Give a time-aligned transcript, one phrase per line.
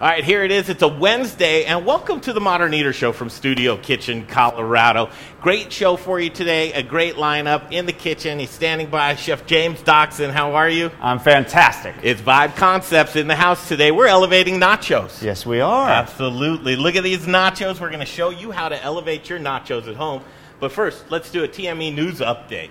[0.00, 0.70] All right, here it is.
[0.70, 5.10] It's a Wednesday, and welcome to the Modern Eater Show from Studio Kitchen, Colorado.
[5.42, 8.38] Great show for you today, a great lineup in the kitchen.
[8.38, 10.30] He's standing by, Chef James Doxon.
[10.30, 10.90] How are you?
[11.02, 11.94] I'm fantastic.
[12.02, 13.90] It's Vibe Concepts in the house today.
[13.90, 15.22] We're elevating nachos.
[15.22, 15.90] Yes, we are.
[15.90, 16.74] Absolutely.
[16.74, 17.80] Look at these nachos.
[17.80, 20.22] We're going to show you how to elevate your nachos at home.
[20.58, 22.70] But first, let's do a TME news update.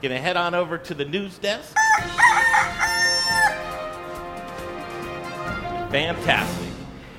[0.00, 1.76] Going to head on over to the news desk.
[5.94, 6.72] Fantastic.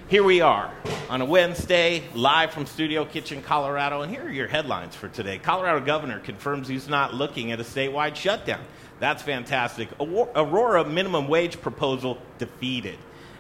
[0.09, 0.69] Here we are
[1.09, 5.37] on a Wednesday, live from Studio Kitchen, Colorado, and here are your headlines for today.
[5.37, 8.59] Colorado governor confirms he's not looking at a statewide shutdown.
[8.99, 9.87] That's fantastic.
[10.01, 12.97] Aurora minimum wage proposal defeated.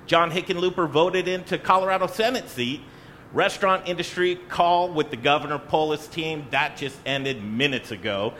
[0.07, 2.79] John Hickenlooper voted into Colorado Senate seat.
[3.33, 8.35] Restaurant industry call with the governor Polis team that just ended minutes ago.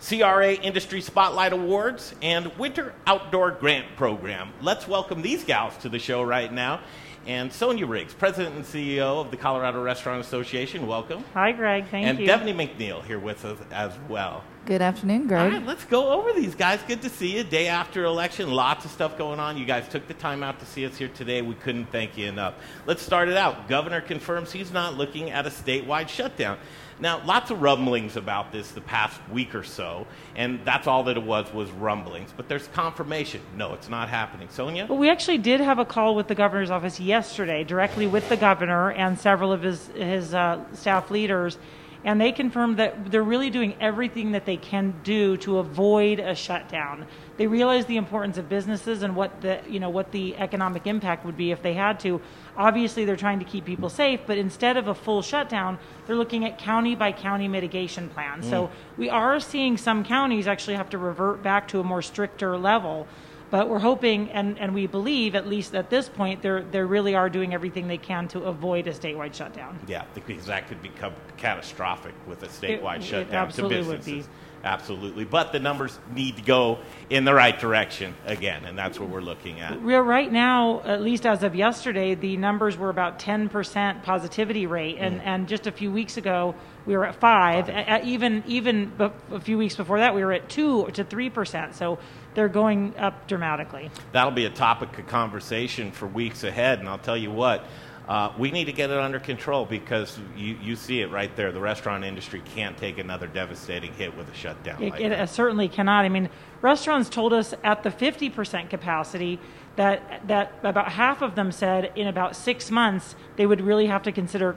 [0.00, 4.50] CRA Industry Spotlight Awards, and Winter Outdoor Grant Program.
[4.62, 6.80] Let's welcome these gals to the show right now.
[7.26, 10.86] And Sonia Riggs, President and CEO of the Colorado Restaurant Association.
[10.86, 11.22] Welcome.
[11.34, 11.84] Hi, Greg.
[11.90, 12.30] Thank and you.
[12.30, 14.42] And Devany McNeill here with us as well.
[14.64, 15.40] Good afternoon, Greg.
[15.40, 16.80] All right, let's go over these guys.
[16.88, 17.44] Good to see you.
[17.44, 19.58] Day after election, lots of stuff going on.
[19.58, 21.42] You guys took the time out to see us here today.
[21.42, 22.54] We couldn't thank you enough.
[22.86, 23.68] Let's start it out.
[23.68, 26.58] Governor confirms he's not looking at a statewide shutdown.
[27.00, 30.06] Now, lots of rumblings about this the past week or so,
[30.36, 32.30] and that's all that it was was rumblings.
[32.36, 33.40] But there's confirmation.
[33.56, 34.48] No, it's not happening.
[34.50, 34.86] Sonia?
[34.86, 38.36] Well, we actually did have a call with the governor's office yesterday, directly with the
[38.36, 41.58] governor and several of his his uh, staff leaders
[42.04, 46.34] and they confirmed that they're really doing everything that they can do to avoid a
[46.34, 47.06] shutdown.
[47.36, 51.26] They realize the importance of businesses and what the you know what the economic impact
[51.26, 52.20] would be if they had to.
[52.60, 56.44] Obviously, they're trying to keep people safe, but instead of a full shutdown, they're looking
[56.44, 58.44] at county by county mitigation plans.
[58.44, 58.50] Mm.
[58.50, 62.58] So we are seeing some counties actually have to revert back to a more stricter
[62.58, 63.08] level.
[63.50, 67.14] But we're hoping, and, and we believe, at least at this point, they they really
[67.14, 69.78] are doing everything they can to avoid a statewide shutdown.
[69.88, 74.06] Yeah, because that could become catastrophic with a statewide it, shutdown it to businesses.
[74.06, 74.24] Would be.
[74.62, 75.24] Absolutely.
[75.24, 76.78] But the numbers need to go
[77.08, 79.82] in the right direction again, and that's what we're looking at.
[79.82, 84.96] Right now, at least as of yesterday, the numbers were about 10% positivity rate.
[84.98, 85.26] And, mm.
[85.26, 86.54] and just a few weeks ago,
[86.86, 87.66] we were at 5.
[87.66, 88.04] five.
[88.04, 88.92] even, even
[89.30, 91.74] a few weeks before that, we were at 2 to 3%.
[91.74, 91.98] So
[92.34, 93.90] they're going up dramatically.
[94.12, 97.64] That'll be a topic of conversation for weeks ahead, and I'll tell you what.
[98.10, 101.52] Uh, we need to get it under control because you, you see it right there.
[101.52, 104.82] The restaurant industry can't take another devastating hit with a shutdown.
[104.82, 106.04] It, like it certainly cannot.
[106.04, 106.28] I mean,
[106.60, 109.38] restaurants told us at the 50% capacity
[109.76, 114.02] that, that about half of them said in about six months they would really have
[114.02, 114.56] to consider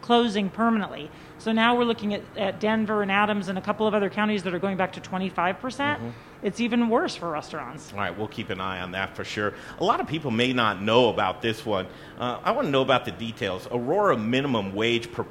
[0.00, 1.10] closing permanently.
[1.38, 4.42] So now we're looking at, at Denver and Adams and a couple of other counties
[4.42, 5.60] that are going back to 25%.
[5.60, 6.10] percent mm hmm
[6.40, 7.92] It's even worse for restaurants.
[7.92, 9.54] All right, we'll keep an eye on that for sure.
[9.80, 11.86] A lot of people may not know about this one.
[12.16, 13.66] Uh, I want to know about the details.
[13.72, 15.24] Aurora minimum wage per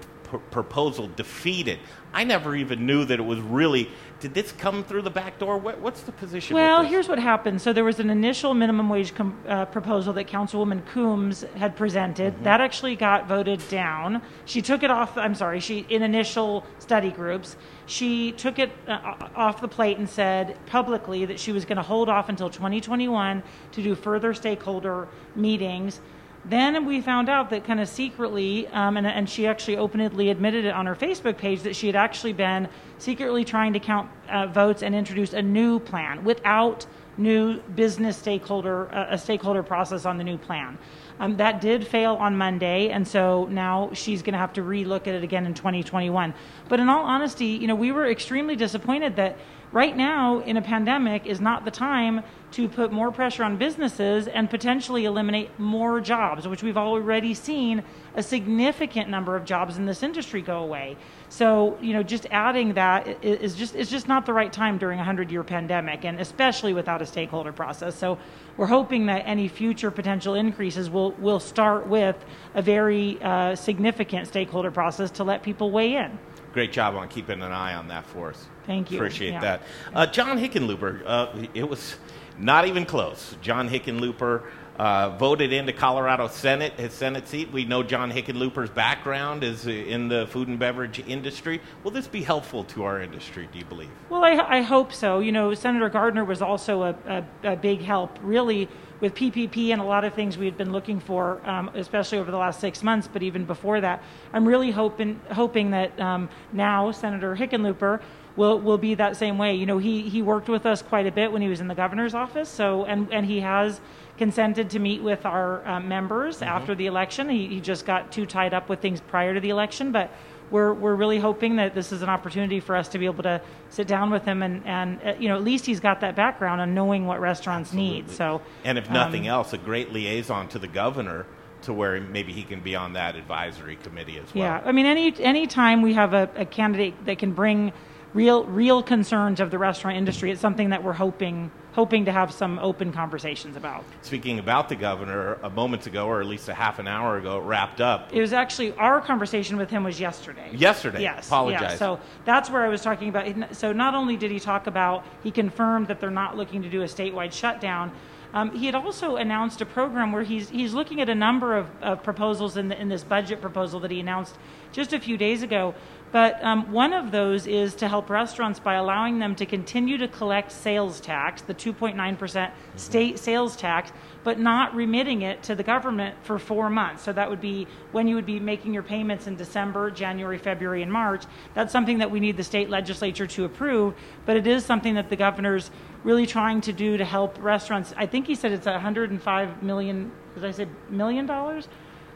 [0.52, 1.80] proposal defeated.
[2.14, 3.90] I never even knew that it was really.
[4.20, 5.58] Did this come through the back door?
[5.58, 6.56] What, what's the position?
[6.56, 7.62] Well, here's what happened.
[7.62, 12.34] So there was an initial minimum wage com- uh, proposal that Councilwoman Coombs had presented.
[12.34, 12.44] Mm-hmm.
[12.44, 14.24] That actually got voted down.
[14.46, 15.18] She took it off.
[15.18, 15.60] I'm sorry.
[15.60, 17.58] She in initial study groups.
[17.86, 21.84] She took it uh, off the plate and said publicly that she was going to
[21.84, 26.02] hold off until 2021 to do further stakeholder meetings
[26.50, 30.66] then we found out that kind of secretly, um, and, and, she actually openly admitted
[30.66, 34.48] it on her Facebook page, that she had actually been secretly trying to count uh,
[34.48, 36.86] votes and introduce a new plan without
[37.18, 40.78] new business stakeholder, uh, a stakeholder process on the new plan.
[41.20, 45.08] Um, that did fail on Monday, and so now she's going to have to relook
[45.08, 46.34] at it again in 2021.
[46.70, 49.38] But in all honesty, you know, we were extremely disappointed that
[49.72, 54.28] right now in a pandemic is not the time to put more pressure on businesses
[54.28, 57.84] and potentially eliminate more jobs, which we've already seen
[58.16, 60.96] a significant number of jobs in this industry go away.
[61.28, 65.00] So, you know, just adding that is just is just not the right time during
[65.00, 67.96] a 100-year pandemic and especially without a stakeholder process.
[67.96, 68.18] So,
[68.56, 72.16] we're hoping that any future potential increases will will start with
[72.56, 76.18] a very uh, significant stakeholder process to let people weigh in
[76.58, 78.48] great job on keeping an eye on that for us.
[78.66, 78.98] Thank you.
[78.98, 79.42] Appreciate yeah.
[79.42, 79.62] that.
[79.94, 81.98] Uh, John Hickenlooper, uh, it was
[82.40, 83.36] not even close.
[83.44, 84.42] John Hickenlooper
[84.80, 87.52] uh, voted into Colorado Senate, his Senate seat.
[87.52, 91.62] We know John Hickenlooper's background is in the food and beverage industry.
[91.84, 93.92] Will this be helpful to our industry, do you believe?
[94.10, 95.20] Well, I, I hope so.
[95.20, 98.68] You know, Senator Gardner was also a, a, a big help, really
[99.00, 102.32] with PPP and a lot of things we had been looking for, um, especially over
[102.32, 104.02] the last six months, but even before that.
[104.34, 108.02] I'm really hoping, hoping that um, now Senator Hickenlooper
[108.38, 109.56] will will be that same way.
[109.56, 111.76] You know, he he worked with us quite a bit when he was in the
[111.76, 112.48] governor's office.
[112.48, 113.82] So and and he has
[114.18, 116.46] consented to meet with our uh, members mm-hmm.
[116.46, 117.30] after the election.
[117.30, 120.12] He, he just got too tied up with things prior to the election, but
[120.52, 123.42] we're, we're really hoping that this is an opportunity for us to be able to
[123.70, 126.62] sit down with him and, and uh, you know at least he's got that background
[126.62, 128.02] on knowing what restaurants Absolutely.
[128.02, 131.26] need so and if nothing um, else a great liaison to the governor
[131.64, 134.86] to where maybe he can be on that advisory committee as well yeah i mean
[134.86, 137.74] any any time we have a, a candidate that can bring
[138.18, 142.34] real real concerns of the restaurant industry it's something that we're hoping hoping to have
[142.34, 143.84] some open conversations about.
[144.02, 147.38] Speaking about the governor, a moment ago, or at least a half an hour ago,
[147.38, 148.10] it wrapped up.
[148.12, 150.50] It was actually our conversation with him was yesterday.
[150.56, 151.04] Yesterday.
[151.04, 151.28] Yes.
[151.28, 151.62] Apologize.
[151.62, 151.76] Yeah.
[151.76, 153.56] So that's where I was talking about.
[153.56, 156.82] So not only did he talk about, he confirmed that they're not looking to do
[156.82, 157.92] a statewide shutdown.
[158.34, 161.68] Um, he had also announced a program where he's he's looking at a number of,
[161.84, 164.36] of proposals in, the, in this budget proposal that he announced
[164.72, 165.76] just a few days ago
[166.12, 170.08] but um, one of those is to help restaurants by allowing them to continue to
[170.08, 173.92] collect sales tax, the 2.9% state sales tax,
[174.24, 177.04] but not remitting it to the government for four months.
[177.04, 180.82] So that would be when you would be making your payments in December, January, February,
[180.82, 181.26] and March.
[181.54, 183.94] That's something that we need the state legislature to approve,
[184.26, 185.72] but it is something that the governor's
[186.04, 187.94] really trying to do to help restaurants.
[187.98, 191.68] I think he said it's 105 million, did I say million dollars?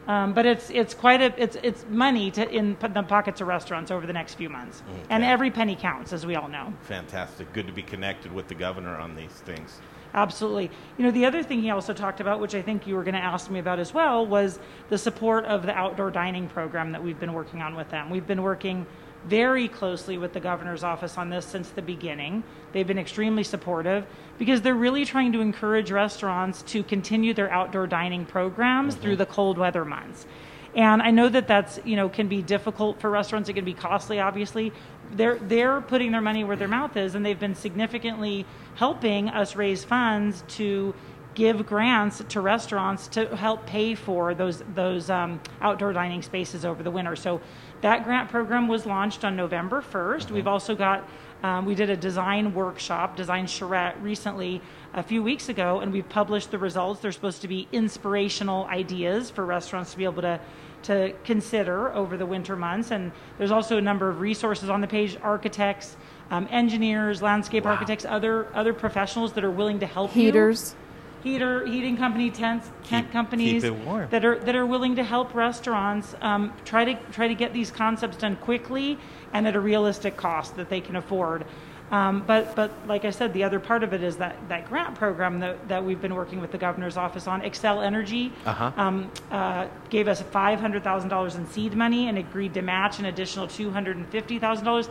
[0.08, 3.90] Um, but it's it's quite a it's it's money to in the pockets of restaurants
[3.90, 5.06] over the next few months, okay.
[5.10, 6.72] and every penny counts, as we all know.
[6.82, 9.80] Fantastic, good to be connected with the governor on these things.
[10.14, 10.70] Absolutely.
[10.98, 13.14] You know, the other thing he also talked about, which I think you were going
[13.14, 14.58] to ask me about as well, was
[14.90, 18.10] the support of the outdoor dining program that we've been working on with them.
[18.10, 18.86] We've been working
[19.26, 22.42] very closely with the governor's office on this since the beginning.
[22.72, 24.06] They've been extremely supportive
[24.38, 29.02] because they're really trying to encourage restaurants to continue their outdoor dining programs mm-hmm.
[29.02, 30.26] through the cold weather months.
[30.74, 33.48] And I know that that's you know can be difficult for restaurants.
[33.48, 34.72] It can be costly, obviously.
[35.12, 38.46] They're they're putting their money where their mouth is, and they've been significantly
[38.76, 40.94] helping us raise funds to
[41.34, 46.82] give grants to restaurants to help pay for those those um, outdoor dining spaces over
[46.82, 47.16] the winter.
[47.16, 47.40] So
[47.82, 50.16] that grant program was launched on November 1st.
[50.16, 50.34] Mm-hmm.
[50.34, 51.06] We've also got,
[51.42, 54.62] um, we did a design workshop, Design Charrette, recently
[54.94, 57.00] a few weeks ago, and we've published the results.
[57.00, 60.40] They're supposed to be inspirational ideas for restaurants to be able to
[60.82, 62.90] to consider over the winter months.
[62.90, 65.96] And there's also a number of resources on the page: architects,
[66.30, 67.72] um, engineers, landscape wow.
[67.72, 70.72] architects, other other professionals that are willing to help heaters.
[70.72, 70.81] You
[71.22, 75.34] heater heating company tents tent keep, companies keep that are that are willing to help
[75.34, 78.98] restaurants um, try to try to get these concepts done quickly
[79.32, 81.44] and at a realistic cost that they can afford.
[81.92, 84.94] Um, but but like I said, the other part of it is that, that grant
[84.94, 87.42] program that, that we've been working with the governor's office on.
[87.42, 88.72] Xcel Energy uh-huh.
[88.76, 92.98] um, uh, gave us five hundred thousand dollars in seed money and agreed to match
[92.98, 94.88] an additional two hundred and fifty thousand dollars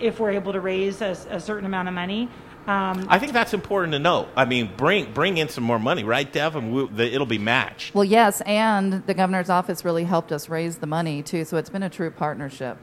[0.00, 2.28] if we're able to raise a, a certain amount of money.
[2.66, 4.28] Um, I think that's important to know.
[4.34, 6.56] I mean, bring bring in some more money, right, Dev?
[6.56, 7.94] And we, the, it'll be matched.
[7.94, 11.44] Well, yes, and the governor's office really helped us raise the money too.
[11.44, 12.78] So it's been a true partnership.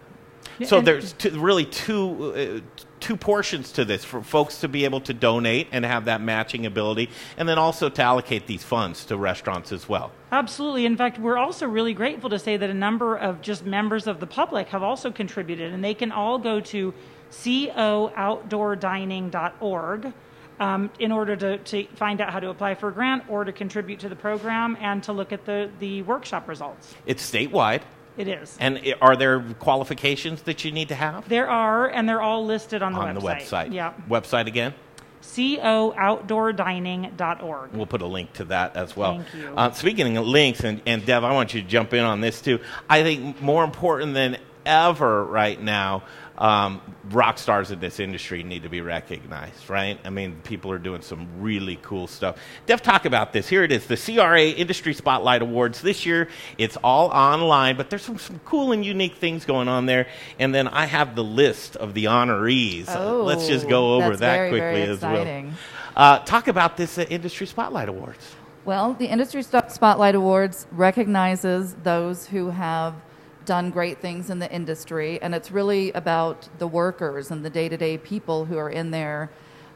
[0.66, 5.02] So there's two, really two uh, two portions to this for folks to be able
[5.02, 9.18] to donate and have that matching ability, and then also to allocate these funds to
[9.18, 10.12] restaurants as well.
[10.32, 10.86] Absolutely.
[10.86, 14.20] In fact, we're also really grateful to say that a number of just members of
[14.20, 16.94] the public have also contributed, and they can all go to
[17.34, 20.14] cooutdoordining.org
[20.60, 23.52] um, in order to, to find out how to apply for a grant or to
[23.52, 26.94] contribute to the program and to look at the, the workshop results.
[27.06, 27.82] It's statewide.
[28.16, 28.56] It is.
[28.60, 31.28] And are there qualifications that you need to have?
[31.28, 33.18] There are, and they're all listed on the on website.
[33.18, 33.74] On the website.
[33.74, 33.94] Yeah.
[34.08, 34.76] Website again?
[35.24, 37.72] cooutdoordining.org.
[37.74, 39.20] We'll put a link to that as well.
[39.20, 39.54] Thank you.
[39.56, 42.42] Uh, speaking of links, and, and Dev, I want you to jump in on this
[42.42, 42.60] too.
[42.90, 46.04] I think more important than ever right now,
[46.38, 50.00] um, rock stars in this industry need to be recognized, right?
[50.04, 52.38] I mean, people are doing some really cool stuff.
[52.66, 53.48] Dev, talk about this.
[53.48, 55.82] Here it is the CRA Industry Spotlight Awards.
[55.82, 59.86] This year, it's all online, but there's some, some cool and unique things going on
[59.86, 60.08] there.
[60.40, 62.86] And then I have the list of the honorees.
[62.90, 65.48] Oh, Let's just go over that very, quickly very as exciting.
[65.48, 65.56] well.
[65.96, 68.36] Uh, talk about this uh, Industry Spotlight Awards.
[68.66, 72.96] Well, the Industry Spotlight Awards recognizes those who have–
[73.46, 77.70] done great things in the industry, and it's really about the workers and the day
[77.70, 79.30] to day people who are in there.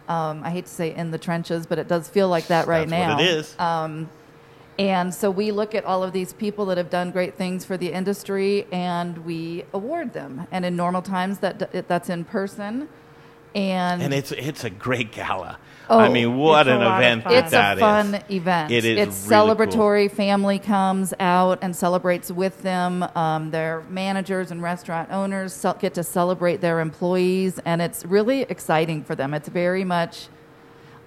[0.08, 2.88] Um, I hate to say in the trenches, but it does feel like that right
[2.88, 3.16] That's now.
[3.16, 3.60] What it is.
[3.60, 4.10] Um,
[4.80, 7.78] and so we look at all of these people that have done great things for
[7.78, 10.48] the industry, and we award them.
[10.52, 12.88] And in normal times, that that's in person.
[13.56, 15.58] and, And it's it's a great gala.
[15.90, 18.24] Oh, I mean, what an event that it's that a fun is.
[18.30, 18.72] event.
[18.72, 19.66] It is It's really cool.
[19.68, 20.12] celebratory.
[20.12, 23.04] Family comes out and celebrates with them.
[23.16, 29.04] Um, their managers and restaurant owners get to celebrate their employees, and it's really exciting
[29.04, 29.34] for them.
[29.34, 30.28] It's very much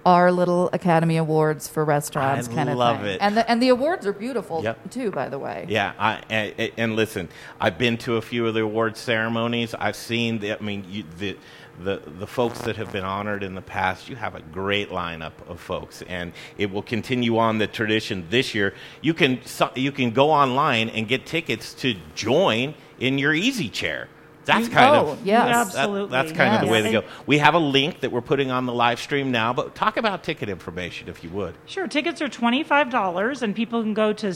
[0.03, 3.05] our little Academy Awards for restaurants I kind of love thing.
[3.15, 3.17] it.
[3.21, 4.89] And the and the awards are beautiful Yep.
[4.89, 5.67] too, by the way.
[5.69, 9.75] Yeah, I, and, and listen, I've been to a few of the award ceremonies.
[9.75, 11.37] I've seen the, I mean, you, the,
[11.83, 14.09] the the folks that have been honored in the past.
[14.09, 18.55] You have a great lineup of folks, and it will continue on the tradition this
[18.55, 18.73] year.
[19.01, 19.39] You can
[19.75, 24.07] you can go online and get tickets to join in your easy chair.
[24.43, 24.73] That's mm-hmm.
[24.73, 25.45] kind oh, of yes.
[25.45, 26.11] that- Absolutely.
[26.11, 27.03] that's kind of the way to go.
[27.27, 30.23] We have a link that we're putting on the live stream now, but talk about
[30.23, 31.55] ticket information if you would.
[31.65, 31.87] Sure.
[31.87, 34.33] Tickets are $25, and people can go to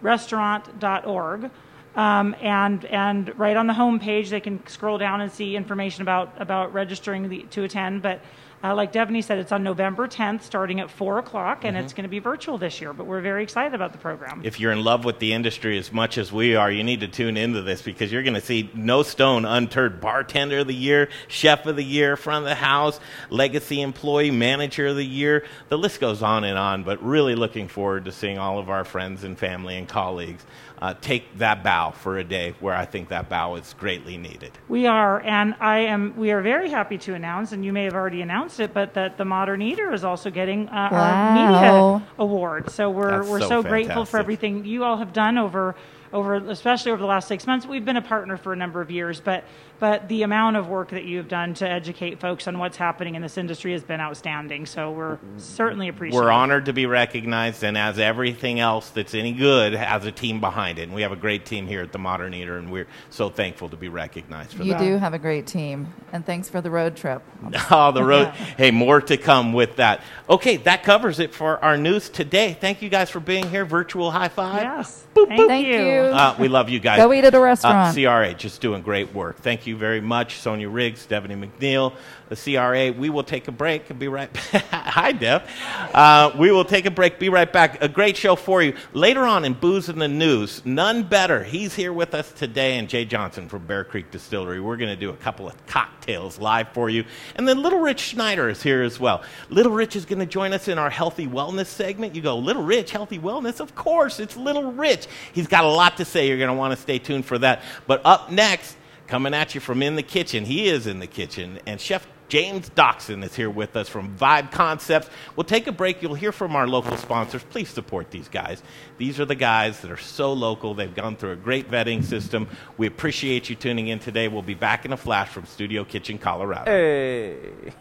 [0.00, 1.50] corestaurant.org.
[1.96, 6.02] Um, and and right on the home page, they can scroll down and see information
[6.02, 8.02] about about registering the, to attend.
[8.02, 8.20] But
[8.64, 12.04] uh, like Devany said, it's on November 10th, starting at four o'clock, and it's going
[12.04, 12.94] to be virtual this year.
[12.94, 14.40] But we're very excited about the program.
[14.42, 17.08] if you're in love with the industry as much as we are, you need to
[17.08, 20.00] tune into this because you're going to see no stone unturned.
[20.00, 22.98] Bartender of the year, chef of the year, front of the house,
[23.28, 25.44] legacy employee, manager of the year.
[25.68, 28.84] The list goes on and on, but really looking forward to seeing all of our
[28.84, 30.42] friends and family and colleagues
[30.78, 34.52] uh, take that bow for a day where I think that bow is greatly needed.
[34.68, 36.16] We are, and I am.
[36.16, 39.16] We are very happy to announce, and you may have already announced it, but that
[39.16, 42.70] the Modern Eater is also getting uh, our media award.
[42.70, 45.74] So we're That's we're so so, grateful for everything you all have done over
[46.12, 47.66] over, especially over the last six months.
[47.66, 49.44] We've been a partner for a number of years, but
[49.84, 53.16] but the amount of work that you have done to educate folks on what's happening
[53.16, 54.64] in this industry has been outstanding.
[54.64, 56.24] So we're certainly appreciative.
[56.24, 60.40] We're honored to be recognized, and as everything else that's any good has a team
[60.40, 60.84] behind it.
[60.84, 63.68] And we have a great team here at the Modern Eater, and we're so thankful
[63.68, 64.82] to be recognized for You that.
[64.82, 67.22] You do have a great team, and thanks for the road trip.
[67.70, 68.28] Oh, the road.
[68.56, 70.00] Hey, more to come with that.
[70.30, 72.56] Okay, that covers it for our news today.
[72.58, 73.66] Thank you guys for being here.
[73.66, 74.62] Virtual high five.
[74.62, 75.04] Yes.
[75.14, 75.74] Thank, Thank you.
[75.74, 76.00] you.
[76.00, 76.98] Uh, we love you guys.
[76.98, 77.94] Go eat at a Uh, restaurant.
[77.94, 79.36] CRA, just doing great work.
[79.38, 81.94] Thank you very much, Sonia Riggs, Devany McNeill,
[82.28, 82.92] the CRA.
[82.92, 84.64] We will take a break and be right back.
[84.70, 85.48] Hi, Dev.
[85.92, 87.82] Uh, we will take a break, be right back.
[87.82, 88.74] A great show for you.
[88.92, 91.42] Later on in Booze in the News, none better.
[91.42, 94.60] He's here with us today, and Jay Johnson from Bear Creek Distillery.
[94.60, 97.04] We're going to do a couple of cocktails live for you.
[97.36, 99.22] And then Little Rich Schneider is here as well.
[99.48, 102.14] Little Rich is going to join us in our healthy wellness segment.
[102.14, 103.60] You go, Little Rich, healthy wellness?
[103.60, 105.06] Of course, it's Little Rich.
[105.32, 106.28] He's got a lot to say.
[106.28, 107.62] You're going to want to stay tuned for that.
[107.86, 108.76] But up next,
[109.06, 112.70] coming at you from in the kitchen, he is in the kitchen, and Chef James
[112.70, 115.08] Doxon is here with us from Vibe Concepts.
[115.36, 116.02] We'll take a break.
[116.02, 117.44] You'll hear from our local sponsors.
[117.44, 118.62] Please support these guys.
[118.98, 120.74] These are the guys that are so local.
[120.74, 122.48] They've gone through a great vetting system.
[122.78, 124.28] We appreciate you tuning in today.
[124.28, 126.70] We'll be back in a flash from Studio Kitchen, Colorado.
[126.70, 127.74] Hey.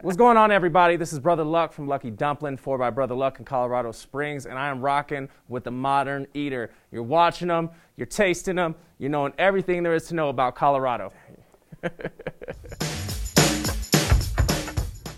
[0.00, 0.96] What's going on, everybody?
[0.96, 4.58] This is Brother Luck from Lucky Dumpling, 4 by Brother Luck in Colorado Springs, and
[4.58, 6.70] I am rocking with the Modern Eater.
[6.90, 11.12] You're watching them, you're tasting them, you're knowing everything there is to know about Colorado.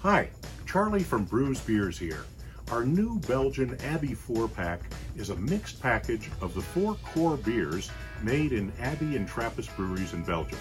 [0.02, 0.30] Hi,
[0.66, 2.24] Charlie from Bruz Beers here.
[2.70, 4.80] Our new Belgian Abbey 4 pack
[5.16, 7.90] is a mixed package of the four core beers
[8.22, 10.58] made in Abbey and Trappist breweries in Belgium.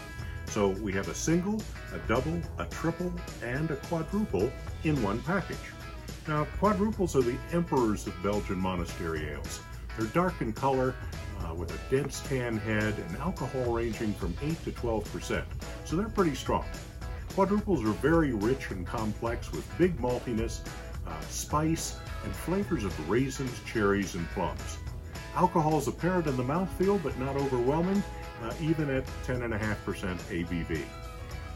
[0.47, 1.61] So we have a single,
[1.93, 3.11] a double, a triple,
[3.43, 4.51] and a quadruple
[4.83, 5.57] in one package.
[6.27, 9.61] Now, quadruples are the emperors of Belgian monastery ales.
[9.97, 10.95] They're dark in color,
[11.41, 15.43] uh, with a dense tan head, and alcohol ranging from 8 to 12%.
[15.83, 16.65] So they're pretty strong.
[17.35, 20.61] Quadruples are very rich and complex with big maltiness,
[21.05, 24.77] uh, spice, and flavors of raisins, cherries, and plums.
[25.35, 28.01] Alcohol is apparent in the mouthfeel, but not overwhelming,
[28.43, 30.81] uh, even at 10.5% ABV.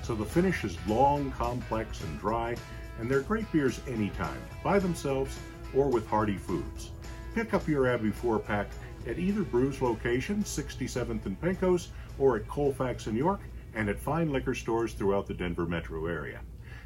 [0.01, 2.55] So the finish is long, complex, and dry,
[2.99, 5.37] and they're great beers anytime, by themselves
[5.75, 6.91] or with hearty foods.
[7.35, 8.67] Pick up your Abbey 4 pack
[9.07, 13.39] at either Bruz location, 67th and Pecos, or at Colfax in York,
[13.75, 16.41] and at fine liquor stores throughout the Denver metro area.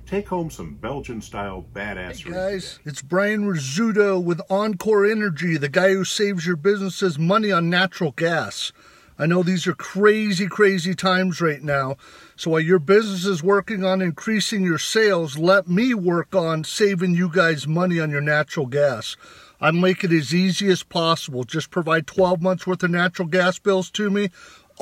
[0.06, 2.80] Take home some Belgian style badass guys.
[2.84, 8.12] It's Brian Rizzuto with Encore Energy, the guy who saves your businesses money on natural
[8.12, 8.74] gas.
[9.18, 11.98] I know these are crazy, crazy times right now.
[12.36, 17.14] So while your business is working on increasing your sales, let me work on saving
[17.14, 19.16] you guys money on your natural gas.
[19.62, 21.44] I make it as easy as possible.
[21.44, 24.30] Just provide 12 months worth of natural gas bills to me.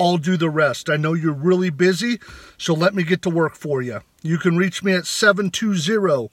[0.00, 0.88] I'll do the rest.
[0.88, 2.18] I know you're really busy,
[2.56, 4.00] so let me get to work for you.
[4.22, 6.30] You can reach me at 720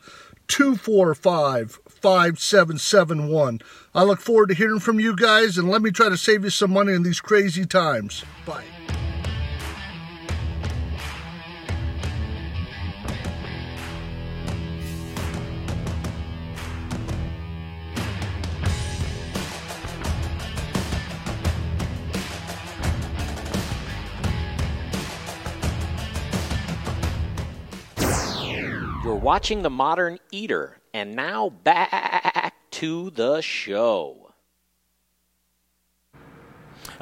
[0.47, 3.59] 245 5771.
[3.93, 6.49] I look forward to hearing from you guys and let me try to save you
[6.49, 8.23] some money in these crazy times.
[8.45, 8.63] Bye.
[29.09, 34.28] You're watching The Modern Eater, and now back to the show.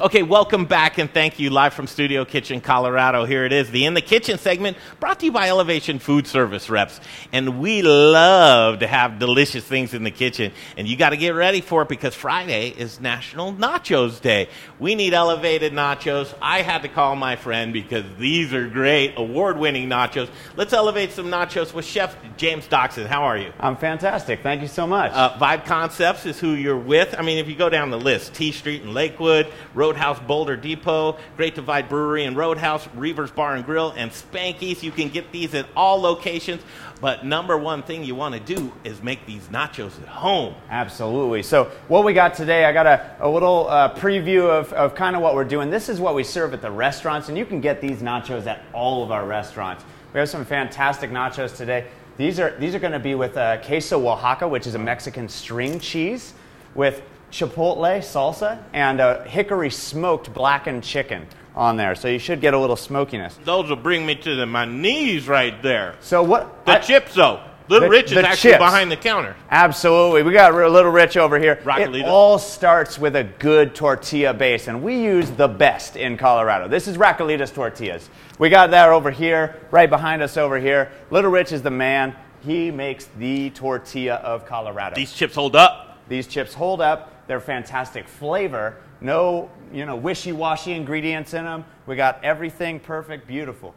[0.00, 3.24] Okay, welcome back and thank you live from Studio Kitchen, Colorado.
[3.24, 6.70] Here it is, the In the Kitchen segment brought to you by Elevation Food Service
[6.70, 7.00] reps.
[7.32, 10.52] And we love to have delicious things in the kitchen.
[10.76, 14.48] And you got to get ready for it because Friday is National Nachos Day.
[14.78, 16.32] We need elevated nachos.
[16.40, 20.30] I had to call my friend because these are great, award winning nachos.
[20.54, 23.06] Let's elevate some nachos with Chef James Doxon.
[23.06, 23.52] How are you?
[23.58, 24.44] I'm fantastic.
[24.44, 25.10] Thank you so much.
[25.12, 27.16] Uh, Vibe Concepts is who you're with.
[27.18, 29.52] I mean, if you go down the list, T Street in Lakewood,
[29.88, 34.82] Roadhouse Boulder Depot, Great Divide Brewery and Roadhouse, Reivers Bar and Grill, and Spanky's.
[34.82, 36.60] You can get these at all locations.
[37.00, 40.54] But number one thing you want to do is make these nachos at home.
[40.68, 41.42] Absolutely.
[41.42, 45.16] So, what we got today, I got a, a little uh, preview of, of kind
[45.16, 45.70] of what we're doing.
[45.70, 48.62] This is what we serve at the restaurants, and you can get these nachos at
[48.74, 49.84] all of our restaurants.
[50.12, 51.86] We have some fantastic nachos today.
[52.18, 55.30] These are, these are going to be with uh, queso Oaxaca, which is a Mexican
[55.30, 56.34] string cheese,
[56.74, 61.94] with chipotle salsa and a hickory smoked blackened chicken on there.
[61.94, 63.38] So you should get a little smokiness.
[63.44, 65.96] Those will bring me to the, my knees right there.
[66.00, 66.64] So what?
[66.66, 67.42] The I- chips, though.
[67.68, 68.58] Little The- Rich is actually chips.
[68.64, 69.36] behind the counter.
[69.50, 70.22] Absolutely.
[70.22, 71.60] We got a little rich over here.
[71.66, 76.66] It all starts with a good tortilla base, and we use the best in Colorado.
[76.66, 78.08] This is Raquelitas tortillas.
[78.38, 80.90] We got that over here, right behind us over here.
[81.10, 82.16] Little Rich is the man.
[82.40, 84.94] He makes the tortilla of Colorado.
[84.96, 85.98] These chips hold up.
[86.08, 87.12] These chips hold up.
[87.28, 88.76] They're fantastic flavor.
[89.00, 91.64] No, you know, wishy-washy ingredients in them.
[91.86, 93.74] We got everything perfect, beautiful.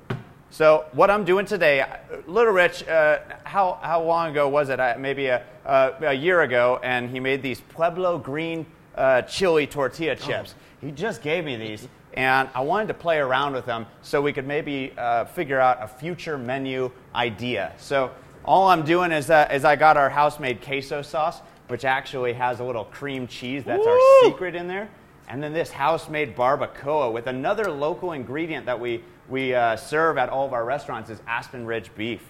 [0.50, 1.86] So what I'm doing today,
[2.28, 4.80] Little Rich, uh, how, how long ago was it?
[4.80, 8.66] Uh, maybe a, uh, a year ago, and he made these Pueblo green
[8.96, 10.56] uh, chili tortilla chips.
[10.80, 14.34] He just gave me these, and I wanted to play around with them so we
[14.34, 17.74] could maybe uh, figure out a future menu idea.
[17.78, 18.12] So
[18.44, 22.60] all I'm doing is, uh, is I got our house-made queso sauce, which actually has
[22.60, 23.64] a little cream cheese.
[23.64, 24.90] That's our secret in there.
[25.30, 30.28] And then this house-made barbacoa with another local ingredient that we, we uh, serve at
[30.28, 32.22] all of our restaurants is Aspen Ridge beef.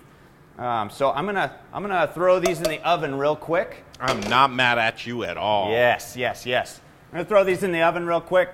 [0.59, 3.83] Um, so I'm gonna, I'm gonna throw these in the oven real quick.
[3.99, 5.71] I'm not mad at you at all.
[5.71, 6.79] Yes, yes, yes.
[7.09, 8.51] I'm gonna throw these in the oven real quick.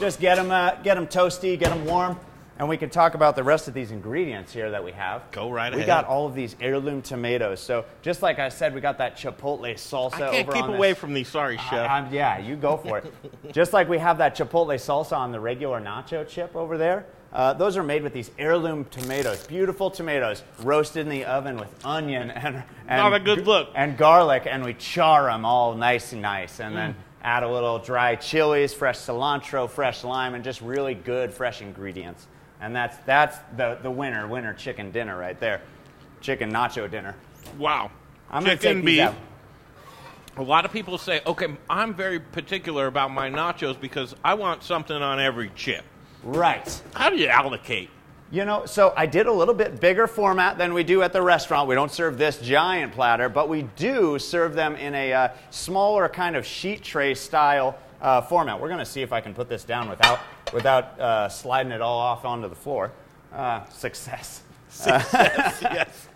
[0.00, 2.18] Just get them, uh, get them toasty, get them warm,
[2.58, 5.30] and we can talk about the rest of these ingredients here that we have.
[5.30, 5.86] Go right We ahead.
[5.86, 7.60] We got all of these heirloom tomatoes.
[7.60, 10.14] So just like I said, we got that chipotle salsa.
[10.14, 10.24] Over.
[10.24, 10.98] I can't keep away this.
[10.98, 11.28] from these.
[11.28, 11.88] Sorry, chef.
[11.88, 13.12] I'm- yeah, you go for it.
[13.52, 17.06] Just like we have that chipotle salsa on the regular nacho chip over there.
[17.32, 21.68] Uh, those are made with these heirloom tomatoes, beautiful tomatoes, roasted in the oven with
[21.84, 23.68] onion and, and Not a good look.
[23.74, 26.76] and garlic, and we char them all nice and nice, and Mm.
[26.78, 31.60] then add a little dry chilies, fresh cilantro, fresh lime, and just really good fresh
[31.60, 32.26] ingredients.
[32.60, 35.62] And that's that's the the winner winner chicken dinner right there,
[36.20, 37.14] chicken nacho dinner.
[37.58, 37.90] wow.
[38.30, 39.00] I'm take beef.
[39.00, 39.14] out.
[40.36, 44.62] A lot of people say, okay, I'm very particular about my nachos because I want
[44.62, 45.84] something on every chip.
[46.22, 46.82] Right.
[46.94, 47.90] How do you allocate?
[48.30, 51.22] You know, so I did a little bit bigger format than we do at the
[51.22, 51.66] restaurant.
[51.66, 56.08] We don't serve this giant platter, but we do serve them in a uh, smaller
[56.10, 58.60] kind of sheet tray style uh, format.
[58.60, 60.20] We're going to see if I can put this down without,
[60.52, 62.92] without uh, sliding it all off onto the floor.
[63.32, 64.42] Uh, success.
[64.86, 66.08] yes.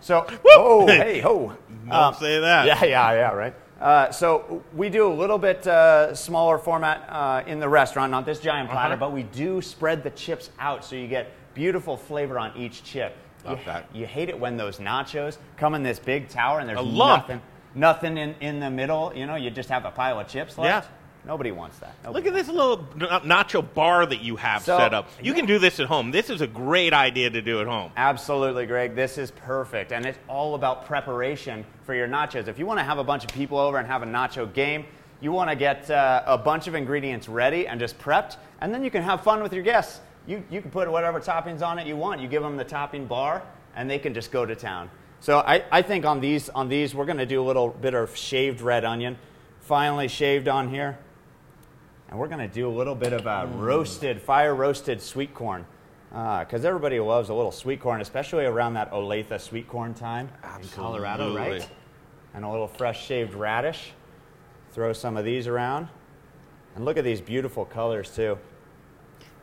[0.00, 1.52] So, oh, hey, ho.
[1.88, 2.66] Don't say that.
[2.66, 3.54] Yeah, yeah, yeah, right.
[3.80, 8.26] Uh, so we do a little bit uh, smaller format uh, in the restaurant, not
[8.26, 9.00] this giant platter, Uh-huh.
[9.06, 13.16] but we do spread the chips out so you get beautiful flavor on each chip.
[13.44, 13.86] Love you, that.
[13.94, 17.40] you hate it when those nachos come in this big tower and there's nothing,
[17.74, 19.12] nothing in, in the middle.
[19.14, 20.88] You know, you just have a pile of chips left.
[20.90, 20.94] Yeah.
[21.28, 21.94] Nobody wants that.
[22.10, 25.10] Look at this little na- nacho bar that you have So- set up.
[25.22, 26.10] You can do this at home.
[26.10, 27.92] This is a great idea to do at home.
[27.98, 28.94] Absolutely, Greg.
[28.96, 29.92] This is perfect.
[29.92, 32.48] And it's all about preparation for your nachos.
[32.48, 34.86] If you want to have a bunch of people over and have a nacho game,
[35.20, 38.82] you want to get uh, a bunch of ingredients ready and just prepped, and then
[38.82, 40.00] you can have fun with your guests.
[40.26, 42.22] You, you can put whatever toppings on it you want.
[42.22, 43.42] You give them the topping bar,
[43.76, 44.88] and they can just go to town.
[45.20, 47.92] So I, I think on these, on these, we're going to do a little bit
[47.92, 49.18] of shaved red onion,
[49.60, 50.96] finely shaved on here.
[52.08, 55.66] And we're going to do a little bit of uh, roasted, fire roasted sweet corn.
[56.10, 60.30] Because everybody loves a little sweet corn, especially around that Olathe sweet corn time
[60.62, 61.68] in Colorado, right?
[62.34, 63.92] And a little fresh shaved radish.
[64.72, 65.88] Throw some of these around.
[66.74, 68.38] And look at these beautiful colors, too.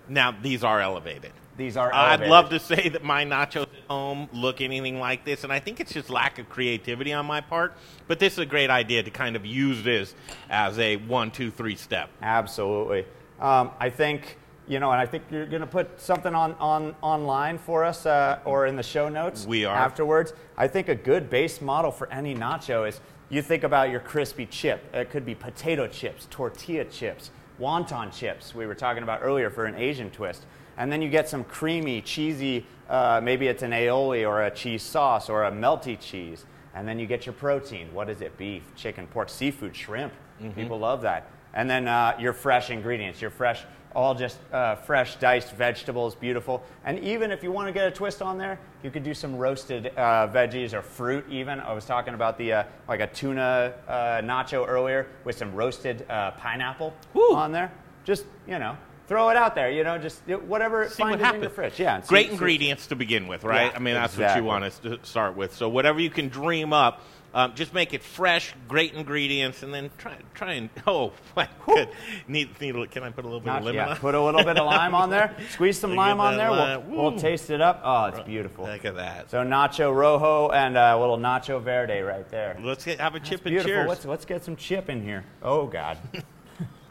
[0.07, 1.33] Now, these are elevated.
[1.57, 5.43] These are I'd love to say that my nachos at home look anything like this,
[5.43, 7.73] and I think it's just lack of creativity on my part.
[8.07, 10.15] But this is a great idea to kind of use this
[10.49, 12.09] as a one, two, three step.
[12.21, 13.05] Absolutely.
[13.39, 14.37] Um, I think
[14.67, 18.05] you know, and I think you're going to put something on, on online for us
[18.05, 19.45] uh, or in the show notes.
[19.45, 19.75] We are.
[19.75, 20.33] afterwards.
[20.57, 24.45] I think a good base model for any nacho is you think about your crispy
[24.45, 24.83] chip.
[24.93, 28.55] It could be potato chips, tortilla chips, wonton chips.
[28.55, 30.45] We were talking about earlier for an Asian twist,
[30.77, 32.65] and then you get some creamy, cheesy.
[32.89, 36.99] Uh, maybe it's an aioli or a cheese sauce or a melty cheese, and then
[36.99, 37.93] you get your protein.
[37.93, 38.37] What is it?
[38.37, 40.13] Beef, chicken, pork, seafood, shrimp.
[40.55, 41.29] People love that.
[41.53, 43.63] And then uh, your fresh ingredients, your fresh
[43.95, 46.61] all just uh, fresh diced vegetables, beautiful.
[46.83, 49.37] And even if you want to get a twist on there, you could do some
[49.37, 51.25] roasted uh, veggies or fruit.
[51.29, 55.55] Even I was talking about the uh, like a tuna uh, nacho earlier with some
[55.55, 57.71] roasted uh, pineapple on there.
[58.03, 59.69] Just you know, throw it out there.
[59.71, 61.55] You know, just whatever See what finds it in your happens.
[61.55, 61.79] fridge.
[61.79, 63.71] Yeah, and see- Great see- ingredients to begin with, right?
[63.71, 65.55] Yeah, I mean, that's what you want us to start with.
[65.55, 67.01] So whatever you can dream up,
[67.33, 71.89] um, just make it fresh, great ingredients, and then try try and oh my good.
[72.29, 73.97] Need, need, can I put a little bit Not- of lemon yeah, on?
[73.97, 75.35] put a little bit of lime on there.
[75.49, 76.49] Squeeze some lime on there.
[76.49, 76.89] lime.
[76.89, 77.81] We'll, we'll taste it up.
[77.83, 78.65] Oh, it's beautiful.
[78.65, 79.29] Look at that.
[79.31, 82.57] So nacho rojo and uh, a little nacho verde right there.
[82.63, 83.69] Let's get, have a chip and Beautiful.
[83.69, 83.89] cheers.
[83.89, 85.25] Let's, let's get some chip in here.
[85.43, 85.97] Oh God.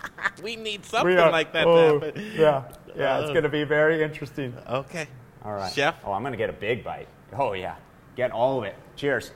[0.42, 2.24] we need something are- like that oh, to happen.
[2.36, 2.62] Yeah,
[2.96, 4.54] yeah, it's Uh, going to be very interesting.
[4.68, 5.06] Okay.
[5.44, 5.96] All right, Chef?
[6.04, 7.08] Oh, I'm going to get a big bite.
[7.36, 7.76] Oh yeah,
[8.16, 8.76] get all of it.
[8.96, 9.32] Cheers.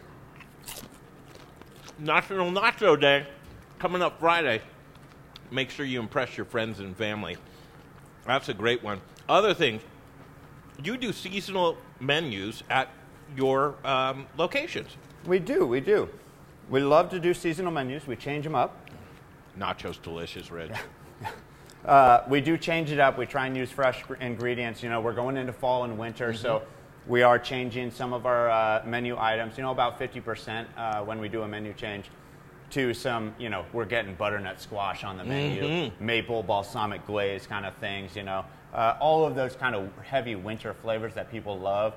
[1.98, 3.26] National Nacho Day
[3.78, 4.62] coming up Friday.
[5.50, 7.36] Make sure you impress your friends and family.
[8.26, 9.00] That's a great one.
[9.28, 9.82] Other things,
[10.82, 12.88] you do seasonal menus at
[13.36, 14.96] your um, locations.
[15.26, 16.08] We do, we do.
[16.70, 18.06] We love to do seasonal menus.
[18.06, 18.87] We change them up.
[19.58, 20.72] Nachos delicious, Rich.
[21.84, 23.16] Uh, we do change it up.
[23.16, 24.82] We try and use fresh gr- ingredients.
[24.82, 26.62] You know, we're going into fall and winter, so
[27.06, 29.56] we are changing some of our uh, menu items.
[29.56, 32.06] You know, about 50% uh, when we do a menu change
[32.70, 37.64] to some, you know, we're getting butternut squash on the menu, maple balsamic glaze kind
[37.64, 38.44] of things, you know.
[38.74, 41.94] Uh, all of those kind of heavy winter flavors that people love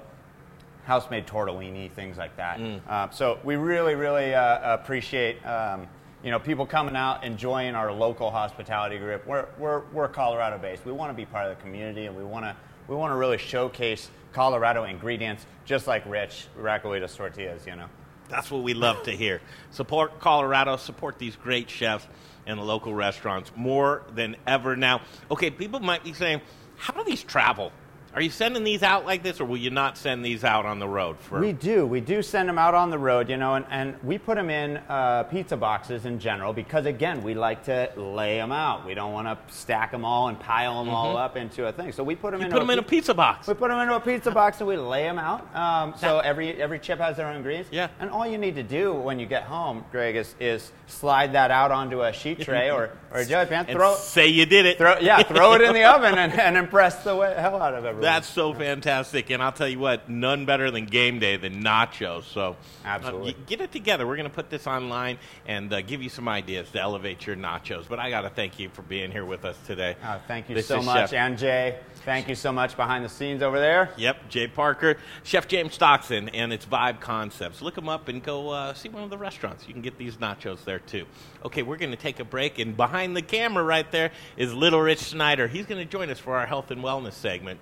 [0.84, 2.60] house-made tortellini, things like that.
[2.88, 5.88] Uh, so we really, really uh, appreciate um,
[6.24, 9.26] you know people coming out, enjoying our local hospitality group.
[9.26, 10.86] We're we're, we're Colorado-based.
[10.86, 12.56] We want to be part of the community, and we want to
[12.88, 17.66] we want to really showcase Colorado ingredients, just like Rich Raquelitas tortillas.
[17.66, 17.88] You know.
[18.30, 19.42] That's what we love to hear.
[19.72, 22.08] Support Colorado, support these great chefs
[22.48, 25.02] and local restaurants more than ever now.
[25.30, 26.42] Okay, people might be saying,
[26.78, 27.72] how do these travel?
[28.14, 30.80] Are you sending these out like this, or will you not send these out on
[30.80, 31.18] the road?
[31.20, 31.86] For We do.
[31.86, 34.50] We do send them out on the road, you know, and, and we put them
[34.50, 38.86] in uh, pizza boxes in general because, again, we like to lay them out.
[38.86, 41.94] We don't want to stack them all and pile them all up into a thing.
[41.94, 43.48] So we put them you in put them in a pizza box.
[43.48, 45.56] We put them into a pizza box and we lay them out.
[45.56, 47.70] Um, so every every chip has their own ingredients.
[47.72, 47.88] Yeah.
[48.02, 51.50] And all you need to do when you get home, Greg, is, is slide that
[51.50, 53.66] out onto a sheet tray or, or a jelly pan.
[53.72, 54.78] Throw, say you did it.
[54.78, 58.01] throw, yeah, throw it in the oven and, and impress the hell out of everyone.
[58.02, 62.24] That's so fantastic, and I'll tell you what, none better than game day than nachos.
[62.24, 63.34] So, Absolutely.
[63.34, 64.08] uh, get it together.
[64.08, 67.36] We're going to put this online and uh, give you some ideas to elevate your
[67.36, 67.88] nachos.
[67.88, 69.96] But I got to thank you for being here with us today.
[70.04, 71.78] Oh, thank you This so much, Chef- and Jay.
[72.04, 73.92] Thank you so much behind the scenes over there.
[73.98, 77.62] Yep, Jay Parker, Chef James Doxon, and it's Vibe Concepts.
[77.62, 79.68] Look them up and go uh, see one of the restaurants.
[79.68, 81.06] You can get these nachos there too.
[81.46, 84.82] Okay, we're going to take a break, and behind the camera right there is Little
[84.82, 85.48] Rich Schneider.
[85.48, 87.60] He's going to join us for our health and wellness segment.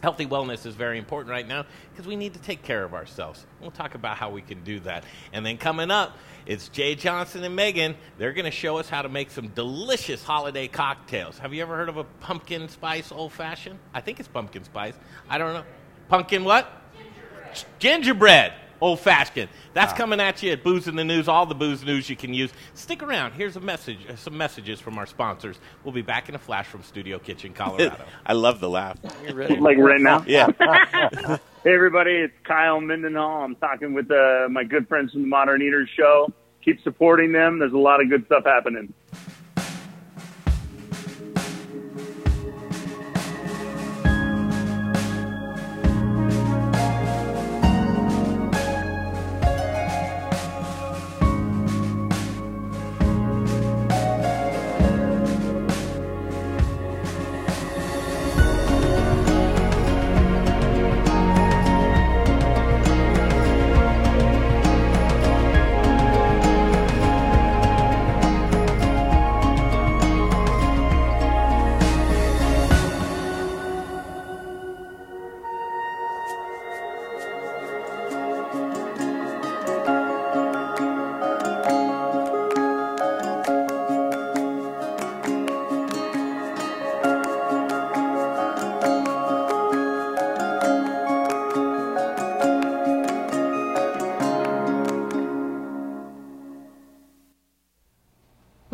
[0.00, 3.44] Healthy wellness is very important right now because we need to take care of ourselves.
[3.60, 5.04] We'll talk about how we can do that.
[5.32, 7.96] And then coming up, it's Jay Johnson and Megan.
[8.16, 11.38] They're going to show us how to make some delicious holiday cocktails.
[11.38, 13.78] Have you ever heard of a pumpkin spice old fashioned?
[13.92, 14.94] I think it's pumpkin spice.
[15.28, 15.64] I don't know.
[16.08, 16.70] Pumpkin what?
[17.80, 18.52] Gingerbread.
[18.80, 19.48] Old fashioned.
[19.74, 22.32] That's coming at you at Booze in the News, all the booze news you can
[22.32, 22.52] use.
[22.74, 23.32] Stick around.
[23.32, 25.58] Here's a message, uh, some messages from our sponsors.
[25.84, 28.04] We'll be back in a flash from Studio Kitchen, Colorado.
[28.26, 28.98] I love the laugh.
[29.28, 29.56] You ready?
[29.56, 30.24] Like right now?
[30.26, 31.38] Yeah.
[31.64, 33.42] Hey, everybody, it's Kyle Mendenhall.
[33.42, 36.32] I'm talking with uh, my good friends from the Modern Eaters Show.
[36.64, 37.58] Keep supporting them.
[37.58, 38.94] There's a lot of good stuff happening.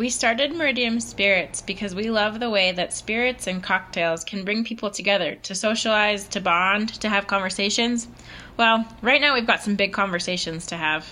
[0.05, 4.63] We started Meridium Spirits because we love the way that spirits and cocktails can bring
[4.63, 8.07] people together to socialize, to bond, to have conversations.
[8.55, 11.11] Well, right now we've got some big conversations to have.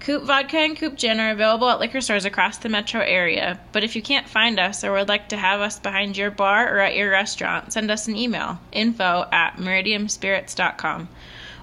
[0.00, 3.84] Coop Vodka and Coop Gin are available at liquor stores across the metro area, but
[3.84, 6.78] if you can't find us or would like to have us behind your bar or
[6.78, 11.06] at your restaurant, send us an email info at meridiumspirits.com.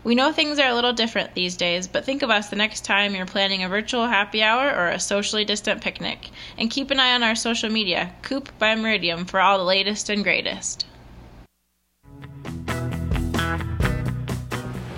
[0.10, 2.84] We know things are a little different these days, but think of us the next
[2.84, 6.32] time you're planning a virtual happy hour or a socially distant picnic.
[6.58, 10.10] And keep an eye on our social media, Coop by Meridium, for all the latest
[10.10, 10.88] and greatest.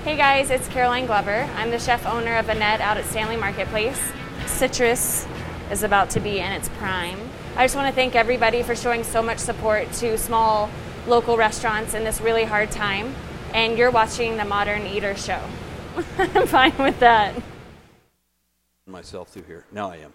[0.05, 1.45] Hey guys, it's Caroline Glover.
[1.57, 4.01] I'm the chef owner of Annette out at Stanley Marketplace.
[4.45, 5.27] Citrus
[5.71, 7.19] is about to be in its prime.
[7.57, 10.69] I just want to thank everybody for showing so much support to small
[11.05, 13.13] local restaurants in this really hard time
[13.53, 15.39] and you're watching the Modern Eater Show.
[16.17, 17.35] I'm fine with that.
[18.87, 19.65] Myself through here.
[19.71, 20.13] Now I am.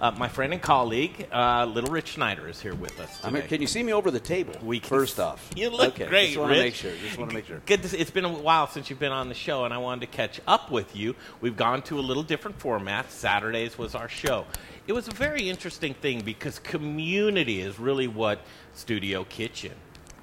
[0.00, 3.42] Uh, my friend and colleague, uh, Little Rich Schneider, is here with us I'm here.
[3.42, 4.54] Can you see me over the table?
[4.62, 6.06] We can First off, You look okay.
[6.06, 6.92] great, Just want to make sure.
[7.02, 7.60] Just want to make sure.
[7.66, 7.82] Good.
[7.82, 10.06] To, it's been a while since you've been on the show, and I wanted to
[10.16, 11.16] catch up with you.
[11.40, 13.10] We've gone to a little different format.
[13.10, 14.46] Saturdays was our show.
[14.86, 18.42] It was a very interesting thing because community is really what
[18.74, 19.72] Studio Kitchen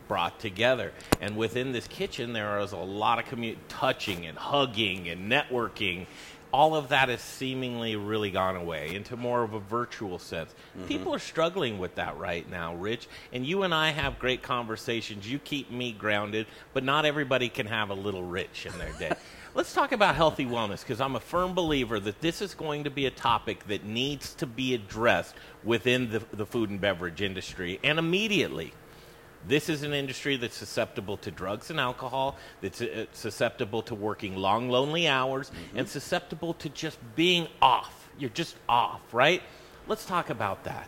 [0.07, 0.91] brought together.
[1.21, 6.05] And within this kitchen, there was a lot of commu- touching and hugging and networking.
[6.53, 10.51] All of that has seemingly really gone away into more of a virtual sense.
[10.77, 10.87] Mm-hmm.
[10.87, 13.07] People are struggling with that right now, Rich.
[13.33, 15.29] And you and I have great conversations.
[15.29, 19.11] You keep me grounded, but not everybody can have a little rich in their day.
[19.55, 22.89] Let's talk about healthy wellness because I'm a firm believer that this is going to
[22.89, 27.79] be a topic that needs to be addressed within the, the food and beverage industry
[27.81, 28.73] and immediately.
[29.47, 34.35] This is an industry that's susceptible to drugs and alcohol, that's uh, susceptible to working
[34.35, 38.09] long, lonely hours, and susceptible to just being off.
[38.17, 39.41] You're just off, right?
[39.87, 40.87] Let's talk about that.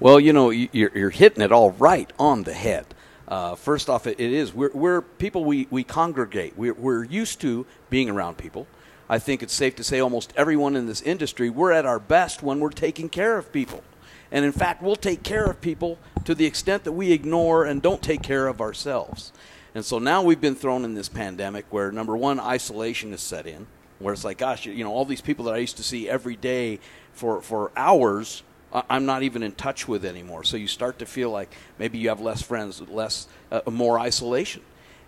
[0.00, 2.86] Well, you know, you- you're, you're hitting it all right on the head.
[3.26, 6.58] Uh, first off, it, it is we're, we're people we, we congregate.
[6.58, 8.66] We're, we're used to being around people.
[9.08, 12.42] I think it's safe to say almost everyone in this industry we're at our best
[12.42, 13.82] when we're taking care of people.
[14.34, 17.80] And in fact, we'll take care of people to the extent that we ignore and
[17.80, 19.32] don't take care of ourselves.
[19.76, 23.46] And so now we've been thrown in this pandemic where number one, isolation is set
[23.46, 23.68] in,
[24.00, 26.34] where it's like, gosh, you know, all these people that I used to see every
[26.34, 26.80] day
[27.12, 28.42] for, for hours,
[28.72, 30.42] I'm not even in touch with anymore.
[30.42, 34.62] So you start to feel like maybe you have less friends, less, uh, more isolation.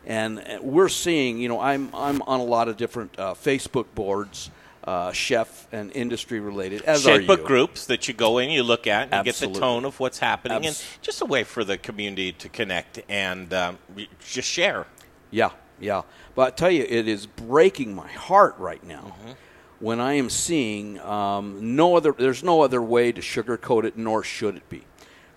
[0.06, 3.86] And uh, we're seeing, you know, I'm, I'm on a lot of different uh, Facebook
[3.96, 4.50] boards,
[4.86, 9.08] uh, chef and industry related, as are groups that you go in, you look at,
[9.12, 12.32] and you get the tone of what's happening, and just a way for the community
[12.32, 13.78] to connect and um,
[14.24, 14.86] just share.
[15.30, 16.02] Yeah, yeah.
[16.34, 19.32] But I tell you, it is breaking my heart right now Mm-hmm.
[19.80, 22.12] when I am seeing um, no other.
[22.12, 24.84] There's no other way to sugarcoat it, nor should it be.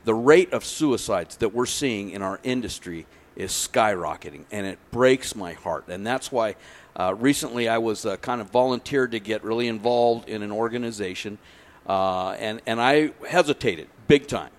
[0.06, 5.36] The rate of suicides that we're seeing in our industry is skyrocketing, and it breaks
[5.36, 5.88] my heart.
[5.88, 6.56] And that's why
[7.00, 11.38] uh, recently I was uh, kind of volunteered to get really involved in an organization,
[11.88, 14.52] uh, and and I hesitated big time.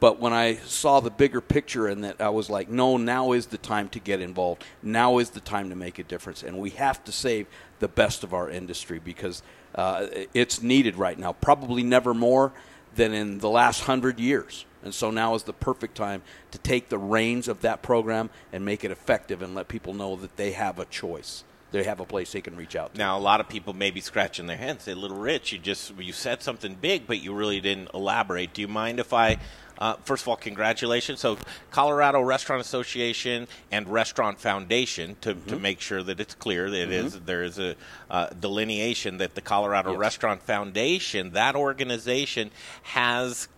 [0.00, 3.46] But when I saw the bigger picture and that I was like, no, now is
[3.46, 4.64] the time to get involved.
[4.82, 6.42] Now is the time to make a difference.
[6.42, 7.46] And we have to save
[7.80, 9.42] the best of our industry because
[9.74, 12.52] uh, it's needed right now, probably never more
[12.94, 14.64] than in the last hundred years.
[14.82, 18.64] And so now is the perfect time to take the reins of that program and
[18.64, 21.44] make it effective and let people know that they have a choice.
[21.72, 22.98] They have a place they can reach out to.
[22.98, 25.58] Now, a lot of people may be scratching their head and say, "Little Rich, you
[25.58, 29.38] just you said something big, but you really didn't elaborate." Do you mind if I?
[29.78, 31.20] Uh, first of all, congratulations.
[31.20, 31.38] So,
[31.70, 35.60] Colorado Restaurant Association and Restaurant Foundation, to, to Mhm.
[35.62, 37.24] make sure that it's clear that it is Mhm.
[37.24, 37.76] there is a
[38.10, 39.98] uh, delineation that the Colorado Yes.
[39.98, 42.50] Restaurant Foundation, that organization,
[42.82, 43.48] has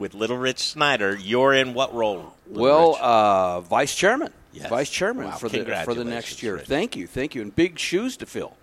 [0.00, 1.14] with Little Rich Schneider.
[1.16, 2.34] You're in what role?
[2.48, 4.70] Little Well, uh, vice chairman, Yes.
[4.70, 6.56] vice chairman Wow, for the for the next year.
[6.56, 6.66] Rich.
[6.66, 8.56] Thank you, thank you, and big shoes to fill.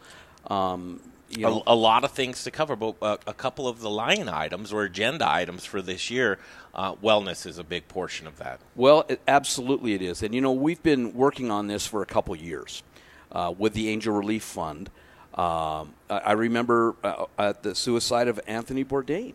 [0.47, 3.80] Um, you know, a, a lot of things to cover, but uh, a couple of
[3.80, 6.39] the line items or agenda items for this year,
[6.75, 8.60] uh, wellness is a big portion of that.
[8.75, 10.23] Well, it, absolutely it is.
[10.23, 12.84] And, you know, we've been working on this for a couple years
[13.32, 14.89] uh, with the Angel Relief Fund.
[15.36, 19.34] Um, I, I remember uh, at the suicide of Anthony Bourdain.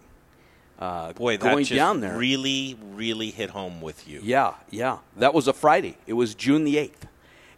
[0.79, 2.17] Uh, Boy, that going just down there.
[2.17, 4.21] really, really hit home with you.
[4.23, 4.99] Yeah, yeah.
[5.17, 5.97] That was a Friday.
[6.07, 7.09] It was June the 8th.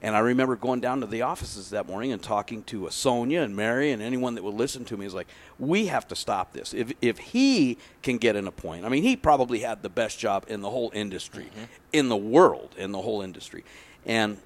[0.00, 3.56] And I remember going down to the offices that morning and talking to Sonia and
[3.56, 5.26] Mary and anyone that would listen to me is like,
[5.58, 6.72] we have to stop this.
[6.72, 10.20] If, if he can get in a point, I mean, he probably had the best
[10.20, 11.50] job in the whole industry,
[11.92, 13.64] in the world, in the whole industry.
[14.06, 14.38] And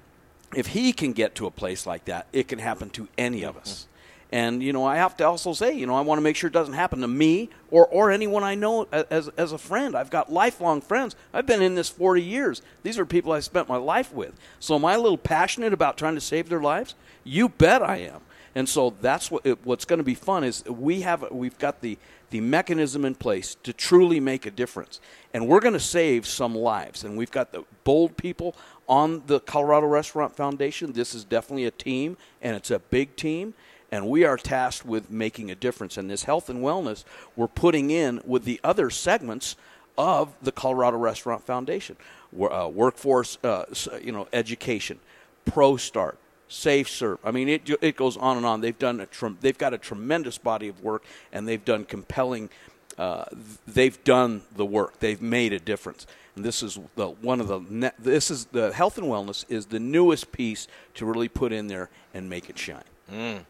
[0.55, 3.55] if he can get to a place like that, it can happen to any of
[3.55, 3.87] us.
[4.33, 6.47] And you know, I have to also say, you know, I want to make sure
[6.47, 9.95] it doesn't happen to me or or anyone I know as as a friend.
[9.95, 11.15] I've got lifelong friends.
[11.31, 12.63] I've been in this 40 years.
[12.81, 14.33] These are people I spent my life with.
[14.59, 16.95] So am I a little passionate about trying to save their lives?
[17.23, 18.21] You bet I am.
[18.55, 21.81] And so that's what it, what's going to be fun is we have we've got
[21.81, 21.99] the
[22.31, 24.99] the mechanism in place to truly make a difference.
[25.35, 27.03] And we're going to save some lives.
[27.03, 28.55] And we've got the bold people
[28.89, 30.93] on the Colorado Restaurant Foundation.
[30.93, 33.53] This is definitely a team and it's a big team
[33.93, 35.97] and we are tasked with making a difference.
[35.97, 37.03] And this health and wellness
[37.35, 39.55] we're putting in with the other segments
[39.99, 41.95] of the Colorado Restaurant Foundation,
[42.35, 43.65] uh, workforce, uh,
[44.01, 44.99] you know, education,
[45.45, 47.19] Pro Start, Safe Serve.
[47.23, 48.61] I mean, it it goes on and on.
[48.61, 52.49] They've done a trem- they've got a tremendous body of work, and they've done compelling.
[52.97, 53.25] Uh,
[53.67, 54.99] they've done the work.
[55.01, 56.07] They've made a difference.
[56.35, 59.67] And this is the one of the ne- this is the health and wellness is
[59.67, 62.89] the newest piece to really put in there and make it shine.
[63.11, 63.45] Mm.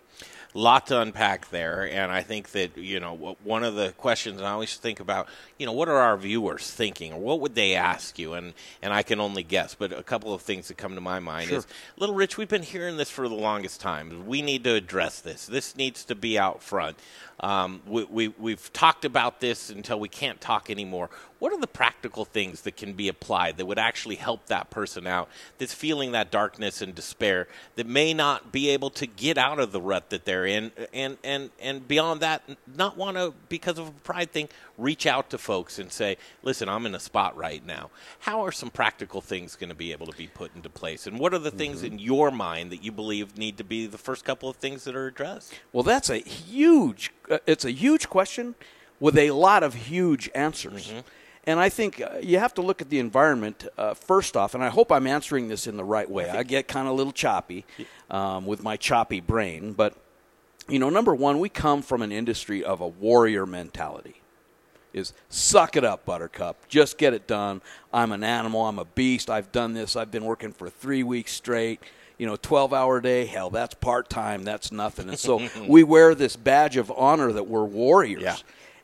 [0.56, 4.52] Lot to unpack there, and I think that you know one of the questions I
[4.52, 8.20] always think about, you know, what are our viewers thinking, or what would they ask
[8.20, 8.34] you?
[8.34, 11.20] And and I can only guess, but a couple of things that come to my
[11.20, 11.58] mind Sure.
[11.60, 14.28] is, Little Rich, we've been hearing this for the longest time.
[14.28, 15.48] We need to address this.
[15.48, 16.98] This needs to be out front.
[17.39, 21.10] Um, we, we we've talked about this until we can't talk anymore.
[21.44, 25.06] What are the practical things that can be applied that would actually help that person
[25.06, 25.28] out
[25.58, 29.74] that's feeling that darkness and despair that may not be able to get out of
[29.74, 32.44] the rut that they're in and and and beyond that
[32.78, 36.70] not want to because of a pride thing reach out to folks and say listen
[36.70, 40.08] I'm in a spot right now how are some practical things going to be able
[40.08, 41.94] to be put into place and what are the things Mm-hmm.
[41.96, 44.96] in your mind that you believe need to be the first couple of things that
[44.96, 47.12] are addressed Well, that's a huge.
[47.30, 48.56] Uh, it's a huge question
[49.02, 50.88] with a lot of huge answers.
[50.88, 51.00] Mm-hmm.
[51.46, 54.56] And I think uh, you have to look at the environment uh, first off.
[54.56, 56.30] And I hope I'm answering this in the right way.
[56.30, 57.66] I get kind of a little choppy
[58.10, 59.96] um, with my choppy brain, but
[60.70, 64.22] you know, number one, we come from an industry of a warrior mentality.
[64.94, 66.68] Is suck it up, Buttercup.
[66.68, 67.62] Just get it done.
[67.92, 68.66] I'm an animal.
[68.68, 69.30] I'm a beast.
[69.30, 69.96] I've done this.
[69.96, 71.82] I've been working for three weeks straight.
[72.20, 73.26] You know, 12 hour day.
[73.26, 74.44] Hell, that's part time.
[74.44, 75.10] That's nothing.
[75.10, 78.22] And so we wear this badge of honor that we're warriors.
[78.22, 78.36] Yeah.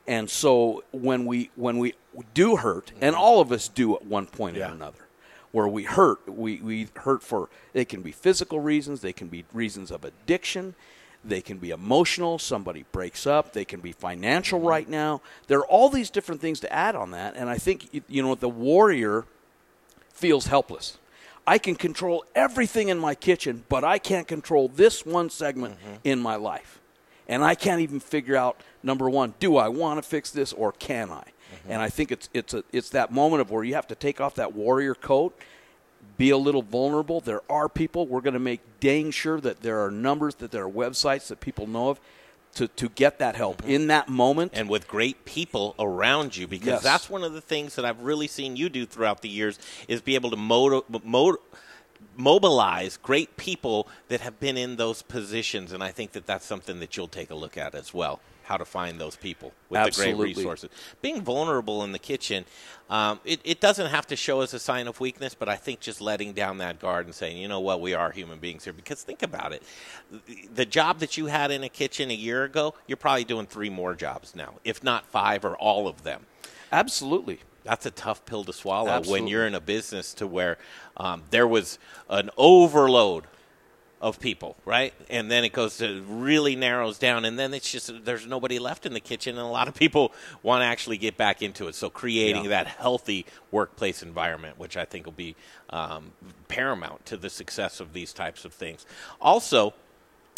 [0.07, 1.93] And so when we when we
[2.33, 3.23] do hurt, and mm-hmm.
[3.23, 4.69] all of us do at one point Yeah.
[4.69, 5.07] or another,
[5.51, 9.45] where we hurt, we, we hurt for it can be physical reasons, they can be
[9.53, 10.75] reasons of addiction,
[11.23, 14.67] they can be emotional, somebody breaks up, they can be financial mm-hmm.
[14.69, 15.21] right now.
[15.47, 18.35] There are all these different things to add on that, and I think you- know
[18.35, 19.25] the warrior
[20.13, 20.97] feels helpless.
[21.47, 25.95] I can control everything in my kitchen, but I can't control this one segment mm-hmm.
[26.03, 26.79] in my life.
[27.27, 30.71] And I can't even figure out number 1, do I want to fix this or
[30.71, 31.23] can I?
[31.51, 31.71] Mm-hmm.
[31.71, 34.21] And I think it's it's a it's that moment of where you have to take
[34.21, 35.37] off that warrior coat,
[36.17, 37.21] be a little vulnerable.
[37.21, 40.65] There are people we're going to make dang sure that there are numbers that there
[40.65, 41.99] are websites that people know of
[42.55, 43.71] to to get that help mm-hmm.
[43.71, 44.51] in that moment.
[44.55, 46.83] and with great people around you because Yes.
[46.83, 50.01] that's one of the things that I've really seen you do throughout the years is
[50.01, 51.37] be able to moto, mo-
[52.15, 56.79] mobilize great people that have been in those positions and I think that that's something
[56.79, 60.01] that you'll take a look at as well how to find those people with the
[60.01, 60.69] great resources
[61.01, 62.45] being vulnerable in the kitchen
[62.89, 65.79] um, it, it doesn't have to show as a sign of weakness but I think
[65.79, 68.73] just letting down that guard and saying you know what we are human beings here
[68.73, 69.63] because think about it
[70.53, 73.69] the job that you had in a kitchen a year ago, you're probably doing three
[73.69, 76.25] more jobs now, if not five or all of them.
[76.71, 77.39] Absolutely.
[77.63, 80.57] That's a tough pill to swallow when you're in a business to where
[80.97, 81.77] um, there was
[82.09, 83.25] an overload
[84.01, 84.93] of people, right?
[85.09, 88.85] And then it goes to really narrows down, and then it's just there's nobody left
[88.85, 91.75] in the kitchen, and a lot of people want to actually get back into it.
[91.75, 92.49] So creating Yeah.
[92.49, 95.35] that healthy workplace environment, which I think will be
[95.69, 96.13] um,
[96.47, 98.85] paramount to the success of these types of things.
[99.19, 99.73] Also,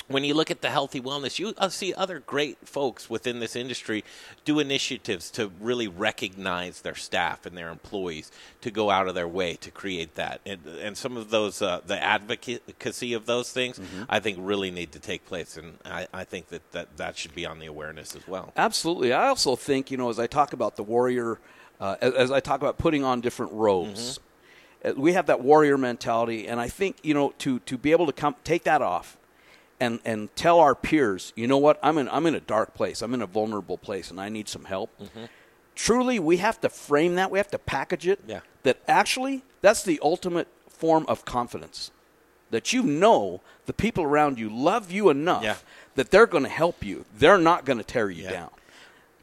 [0.08, 3.56] when you look at the healthy wellness, you uh, see other great folks within this
[3.56, 4.04] industry
[4.44, 8.32] do initiatives to really recognize their staff and their employees
[8.62, 10.42] to go out of their way to create that.
[10.46, 13.80] And, and some of those, uh, the advocacy of those things,
[14.10, 15.58] I think really need to take place.
[15.58, 18.52] And I, I think that, that that should be on the awareness as well.
[18.58, 19.14] Absolutely.
[19.14, 21.40] I also think, you know, as I talk about the warrior,
[21.80, 24.20] uh, as, as I talk about putting on different robes,
[24.84, 28.08] uh, we have that warrior mentality, and I think, you know, to to be able
[28.08, 29.18] to come take that off,
[29.82, 33.02] and and tell our peers, you know what, I'm in I'm in a dark place,
[33.02, 34.90] I'm in a vulnerable place, and I need some help.
[35.76, 37.32] Truly, we have to frame that.
[37.32, 38.20] We have to package it.
[38.28, 38.42] Yeah.
[38.64, 41.92] That actually, that's the ultimate form of confidence.
[42.52, 45.56] That you know the people around you love you enough Yeah.
[45.96, 47.06] that they're going to help you.
[47.18, 48.32] They're not going to tear you Yeah.
[48.32, 48.50] down.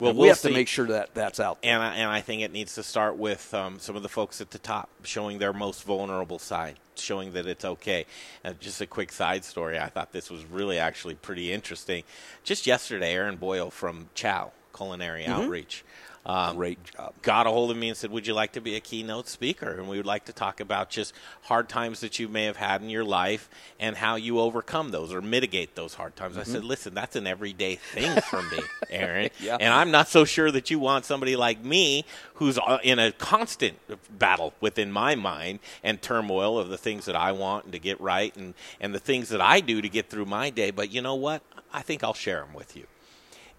[0.00, 0.48] Well, we'll we have see.
[0.48, 1.72] to make sure that that's out there.
[1.74, 4.40] And I, and I think it needs to start with um, some of the folks
[4.40, 8.07] at the top showing their most vulnerable side, showing that it's okay.
[8.44, 9.78] Uh, just a quick side story.
[9.78, 12.05] I thought this was really actually pretty interesting.
[12.44, 15.84] Just yesterday, Aaron Boyle from Chow Culinary Outreach.
[16.28, 17.14] Um, Great job.
[17.22, 19.70] got a hold of me and said, "Would you like to be a keynote speaker?"
[19.70, 21.14] And we would like to talk about just
[21.44, 23.48] hard times that you may have had in your life
[23.80, 26.36] and how you overcome those or mitigate those hard times.
[26.36, 28.58] I said, "Listen, that's an everyday thing for me,
[28.90, 29.56] Aaron, Yeah.
[29.58, 32.04] and I'm not so sure that you want somebody like me
[32.34, 33.78] who's uh, in a constant
[34.18, 37.98] battle within my mind and turmoil of the things that I want and to get
[38.02, 38.52] right and
[38.82, 40.70] and the things that I do to get through my day.
[40.72, 41.42] But you know what?
[41.72, 42.84] I think I'll share them with you."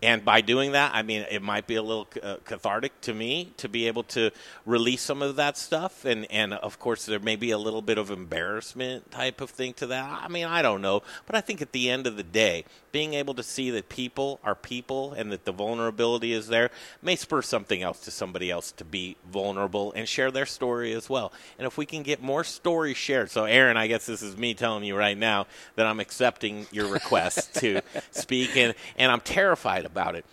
[0.01, 3.51] And by doing that, I mean, it might be a little uh, cathartic to me
[3.57, 4.31] to be able to
[4.65, 6.05] release some of that stuff.
[6.05, 9.73] And, and of course, there may be a little bit of embarrassment type of thing
[9.73, 10.21] to that.
[10.23, 11.03] I mean, I don't know.
[11.25, 14.39] But I think at the end of the day, being able to see that people
[14.43, 16.71] are people and that the vulnerability is there
[17.01, 21.09] may spur something else to somebody else to be vulnerable and share their story as
[21.09, 21.31] well.
[21.57, 23.29] And if we can get more stories shared.
[23.31, 26.87] So, Aaron, I guess this is me telling you right now that I'm accepting your
[26.87, 27.81] request to
[28.11, 30.25] speak, and, and I'm terrified about it.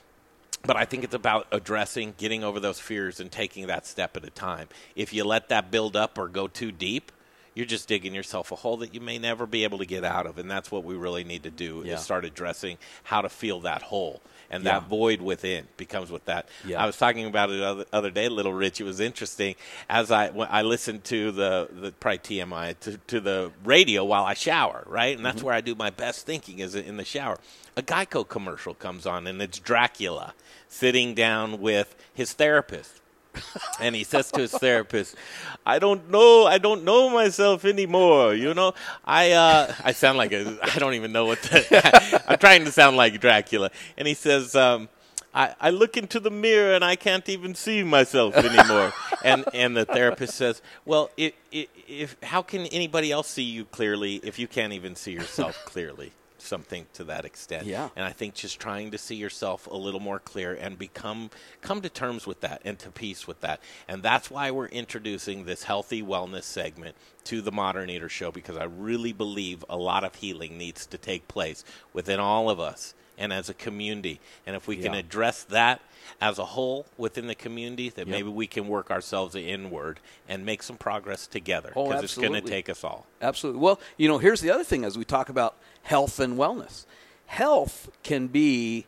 [0.65, 4.25] But I think it's about addressing, getting over those fears, and taking that step at
[4.25, 4.69] a time.
[4.95, 7.13] If you let that build up or go too deep,
[7.57, 10.27] you're just digging yourself a hole that you may never be able to get out
[10.27, 10.39] of.
[10.39, 11.95] And that's what we really need to do Yeah.
[11.95, 14.21] is start addressing how to feel that hole.
[14.51, 14.79] And Yeah.
[14.79, 16.49] that void within becomes with that.
[16.65, 16.81] Yeah.
[16.81, 18.81] I was talking about it other, other day, Little Rich.
[18.81, 19.57] It was interesting
[19.89, 24.25] as I when I listened to the, the probably TMI to, to the radio while
[24.25, 25.17] I shower, right?
[25.17, 25.47] And that's Mm-hmm.
[25.47, 27.39] where I do my best thinking is in the shower.
[27.77, 30.35] A Geico commercial comes on, and it's Dracula
[30.69, 33.01] sitting down with his therapist
[33.81, 35.17] and he says to his therapist,
[35.65, 38.35] "I don't know, I don't know myself anymore.
[38.35, 38.75] You know,
[39.05, 42.73] I uh, I sound like a, I don't even know what the, I'm trying to
[42.73, 44.89] sound like Dracula." And he says, um,
[45.35, 48.93] I, "I look into the mirror and I can't even see myself anymore."
[49.25, 53.65] and and the therapist says, "Well, it, it, if how can anybody else see you
[53.65, 56.13] clearly if you can't even see yourself clearly?"
[56.47, 57.67] Something to that extent.
[57.67, 57.89] Yeah.
[57.97, 61.31] And I think just trying to see yourself a little more clear and become
[61.61, 63.61] come to terms with that and to peace with that.
[63.89, 66.95] And that's why we're introducing this healthy wellness segment
[67.25, 70.99] to the Modern Eater Show because I really believe a lot of healing needs to
[70.99, 74.21] take place within all of us and as a community.
[74.47, 75.81] And if we can address that
[76.21, 78.15] as a whole within the community, then Yep.
[78.15, 82.35] maybe we can work ourselves inward and make some progress together Oh, because it's going
[82.35, 83.07] to take us all.
[83.23, 83.61] Absolutely.
[83.61, 86.85] Well, you know, here's the other thing as we talk about health and wellness.
[87.27, 88.87] Health can be,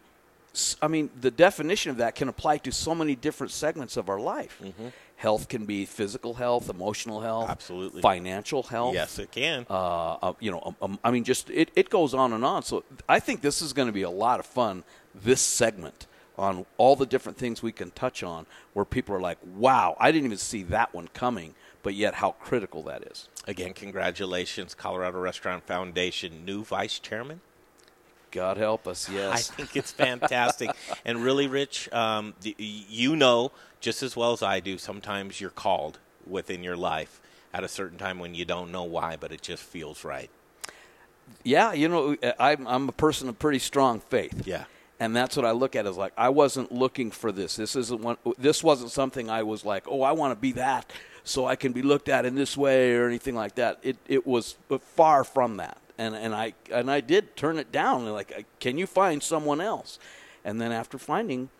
[0.82, 4.18] I mean, the definition of that can apply to so many different segments of our
[4.18, 4.60] life.
[5.16, 8.02] Health can be physical health, emotional health, Absolutely.
[8.02, 8.94] financial health.
[8.94, 9.66] Yes, it can.
[9.68, 12.62] Uh, uh, you know, um, um, I mean, just it, it goes on and on.
[12.62, 14.84] So I think this is going to be a lot of fun.
[15.14, 19.38] This segment on all the different things we can touch on, where people are like,
[19.56, 23.28] "Wow, I didn't even see that one coming," but yet how critical that is.
[23.46, 27.40] Again, congratulations, Colorado Restaurant Foundation new vice chairman.
[28.30, 29.08] God help us.
[29.12, 29.50] Yes.
[29.50, 30.70] I think it's fantastic.
[31.04, 35.50] and really, Rich, um, the, you know just as well as I do, sometimes you're
[35.50, 37.20] called within your life
[37.54, 40.30] at a certain time when you don't know why, but it just feels right.
[41.44, 44.46] yeah, you know, I'm, I'm a person of pretty strong faith.
[44.46, 44.64] Yeah.
[45.00, 47.54] And that's what I look at as like I wasn't looking for this.
[47.54, 48.16] This isn't one.
[48.36, 50.92] This wasn't something I was like, oh, I want to be that,
[51.24, 53.78] so I can be looked at in this way or anything like that.
[53.82, 54.56] It it was
[54.96, 55.78] far from that.
[55.98, 58.06] And and I and I did turn it down.
[58.06, 59.98] Like, can you find someone else?
[60.44, 61.50] And then after finding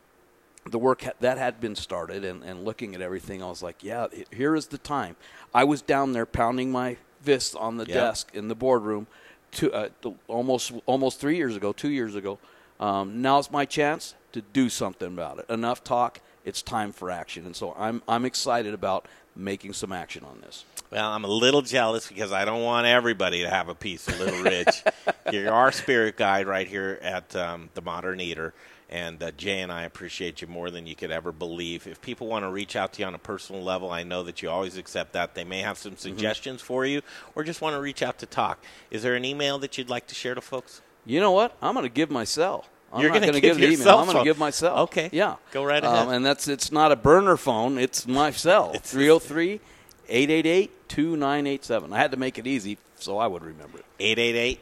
[0.71, 4.07] the work that had been started and, and looking at everything, I was like, yeah,
[4.13, 5.17] it, here is the time.
[5.55, 7.95] I was down there pounding my fists on the Yeah.
[7.95, 9.07] desk in the boardroom,
[9.51, 9.89] two, uh,
[10.29, 12.39] almost almost three years ago, two years ago.
[12.79, 15.47] Um, now it's my chance to do something about it.
[15.51, 16.21] Enough talk.
[16.45, 19.07] It's time for action, and so I'm I'm excited about
[19.39, 20.64] making some action on this.
[20.91, 24.18] Well, I'm a little jealous because I don't want everybody to have a piece of
[24.18, 24.82] Little Rich.
[25.32, 28.55] You're our spirit guide right here at um, the Modern Eater.
[28.91, 31.86] And uh, Jay and I appreciate you more than you could ever believe.
[31.86, 34.41] If people want to reach out to you on a personal level, I know that
[34.41, 35.34] you always accept that.
[35.34, 36.01] They may have some Mm-hmm.
[36.01, 37.03] suggestions for you
[37.34, 38.64] or just want to reach out to talk.
[38.91, 40.80] Is there an email that you'd like to share to folks?
[41.05, 41.55] You know what?
[41.61, 42.64] I'm going to give my cell.
[42.93, 43.99] I'm You're not gonna give give the email.
[43.99, 44.78] I'm going to give myself.
[44.91, 45.11] Okay.
[45.12, 45.36] Yeah.
[45.53, 46.14] Go right Um, ahead.
[46.16, 47.76] and that's it's not a burner phone.
[47.78, 48.72] It's my cell.
[48.82, 49.61] 303
[50.09, 51.93] 888 2987.
[51.93, 53.84] I had to make it easy so I would remember it.
[54.01, 54.61] 888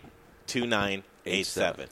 [0.48, 1.86] 2987.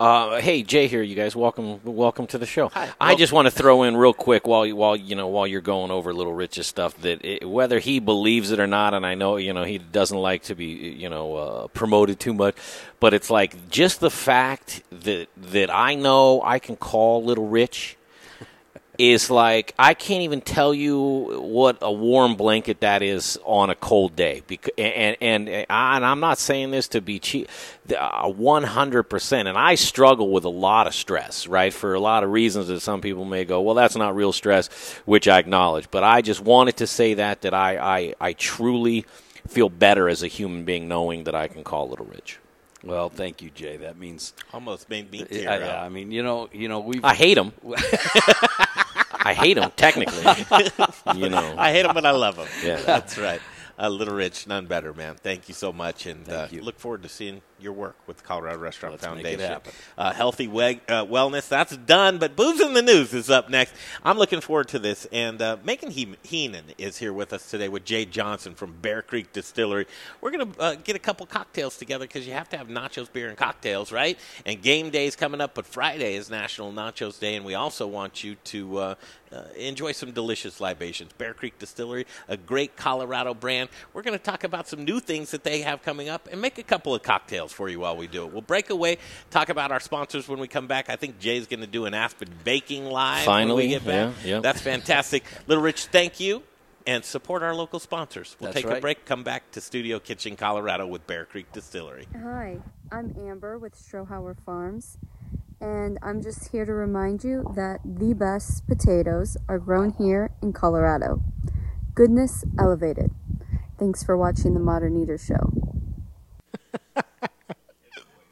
[0.00, 1.36] Uh, hey Jay here, you guys.
[1.36, 2.72] Welcome, welcome to the show.
[2.98, 5.60] I just want to throw in real quick while you, while you know while you're
[5.60, 9.14] going over Little Rich's stuff that it, whether he believes it or not, and I
[9.14, 12.56] know you know he doesn't like to be you know uh, promoted too much,
[12.98, 17.98] but it's like just the fact that that I know I can call Little Rich
[18.98, 23.74] is like I can't even tell you what a warm blanket that is on a
[23.74, 24.42] cold day.
[24.46, 27.48] Because and and and, and I'm not saying this to be cheap.
[27.96, 31.72] Uh, one hundred percent, and I struggle with a lot of stress, right?
[31.72, 34.68] For a lot of reasons that some people may go, well, that's not real stress,
[35.06, 35.90] which I acknowledge.
[35.90, 39.06] But I just wanted to say that that I I, I truly
[39.48, 42.38] feel better as a human being knowing that I can call Little Rich.
[42.82, 43.76] Well, thank you, Jay.
[43.76, 47.00] That means almost made me uh, tear I, I mean, you know, you know, we.
[47.02, 47.52] I hate him.
[49.30, 50.24] I hate him technically.
[51.16, 52.48] you know, I hate him, but I love him.
[52.64, 52.76] Yeah.
[52.80, 53.40] that's right.
[53.78, 55.14] Uh, Little Rich, none better, man.
[55.14, 58.58] Thank you so much, and uh, look forward to seeing your work with the Colorado
[58.58, 59.38] Restaurant Let's Foundation.
[59.98, 62.18] Uh, healthy we- uh, wellness, that's done.
[62.18, 63.74] But Booze in the News is up next.
[64.04, 65.06] I'm looking forward to this.
[65.12, 69.02] And uh, Megan he- Heenan is here with us today with Jay Johnson from Bear
[69.02, 69.86] Creek Distillery.
[70.20, 73.12] We're going to uh, get a couple cocktails together because you have to have nachos,
[73.12, 74.18] beer, and cocktails, right?
[74.46, 77.86] And game day is coming up, but Friday is National Nachos Day, and we also
[77.86, 78.94] want you to uh,
[79.32, 81.12] uh, enjoy some delicious libations.
[81.12, 83.68] Bear Creek Distillery, a great Colorado brand.
[83.92, 86.58] We're going to talk about some new things that they have coming up and make
[86.58, 88.32] a couple of cocktails for you while we do it.
[88.32, 88.98] We'll break away,
[89.30, 90.88] talk about our sponsors when we come back.
[90.88, 94.14] I think Jay's going to do an Aspen Baking Live when Finally, we get back.
[94.24, 94.40] yeah, yeah.
[94.40, 95.24] That's fantastic.
[95.46, 96.42] Little Rich, thank you.
[96.86, 98.36] And support our local sponsors.
[98.40, 102.08] We'll That's take a break, come back to Studio Kitchen, Colorado with Bear Creek Distillery.
[102.22, 102.56] Hi,
[102.90, 104.96] I'm Amber with Strohauer Farms,
[105.60, 110.54] and I'm just here to remind you that the best potatoes are grown here in
[110.54, 111.22] Colorado.
[111.94, 113.10] Goodness elevated.
[113.78, 115.52] Thanks for watching the Modern Eater Show.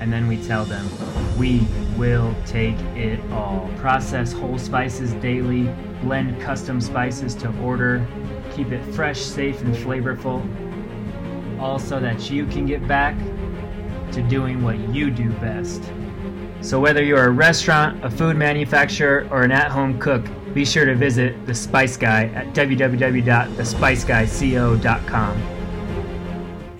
[0.00, 0.84] and then we tell them,
[1.38, 1.66] we
[1.96, 3.70] will take it all.
[3.76, 5.72] Process whole spices daily,
[6.02, 8.04] blend custom spices to order,
[8.54, 10.42] keep it fresh, safe, and flavorful,
[11.60, 13.16] all so that you can get back
[14.12, 15.82] to doing what you do best.
[16.60, 20.24] So, whether you're a restaurant, a food manufacturer, or an at home cook,
[20.54, 25.53] be sure to visit The Spice Guy at www.thespiceguyco.com.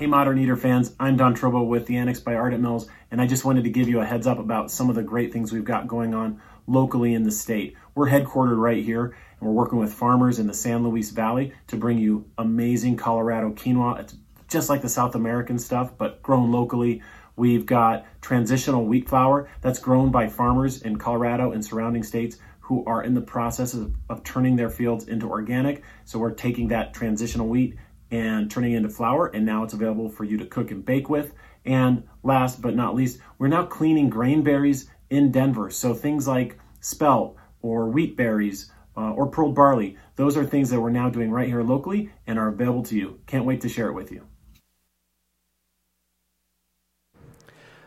[0.05, 3.27] Hey, Modern Eater fans, I'm Don Trouba with the Annex by Ardent Mills, and I
[3.27, 5.65] just wanted to give you a heads up about some of the great things we've
[5.65, 7.75] got going on locally in the state.
[7.95, 11.77] We're headquartered right here, and we're working with farmers in the San Luis Valley to
[11.77, 14.01] bring you amazing Colorado quinoa.
[14.01, 14.15] It's
[14.47, 17.03] just like the South American stuff, but grown locally.
[17.35, 22.85] We've got transitional wheat flour that's grown by farmers in Colorado and surrounding states who
[22.87, 25.83] are in the process of, of turning their fields into organic.
[26.05, 27.77] So we're taking that transitional wheat
[28.15, 31.35] and turning into flour, and now it's available for you to cook and bake with.
[31.65, 35.69] And last but not least, we're now cleaning grain berries in Denver.
[35.71, 40.81] So things like spelt or wheat berries uh, or pearl barley, those are things that
[40.81, 43.19] we're now doing right here locally and are available to you.
[43.27, 44.25] Can't wait to share it with you.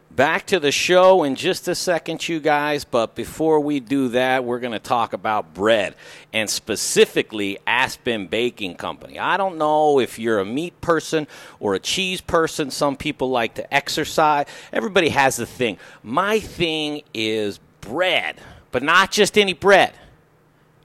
[0.09, 2.85] Back to the show in just a second, you guys.
[2.85, 5.95] But before we do that, we're going to talk about bread
[6.33, 9.19] and specifically Aspen Baking Company.
[9.19, 11.27] I don't know if you're a meat person
[11.59, 12.71] or a cheese person.
[12.71, 14.47] Some people like to exercise.
[14.73, 15.77] Everybody has a thing.
[16.01, 18.37] My thing is bread,
[18.71, 19.93] but not just any bread.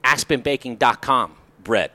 [0.03, 1.91] AspenBaking.com bread.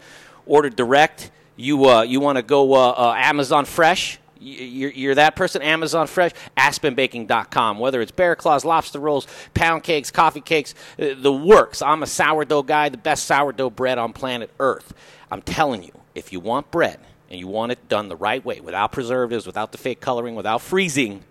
[0.47, 1.31] Order direct.
[1.57, 4.19] You uh, you want to go uh, uh, Amazon Fresh?
[4.41, 7.79] You're, you're that person, Amazon Fresh, AspenBaking.com.
[7.79, 11.83] Whether it's bear claws, lobster rolls, pound cakes, coffee cakes, uh, the works.
[11.83, 14.95] I'm a sourdough guy, the best sourdough bread on planet Earth.
[15.31, 18.61] I'm telling you, if you want bread and you want it done the right way,
[18.61, 21.25] without preservatives, without the fake coloring, without freezing,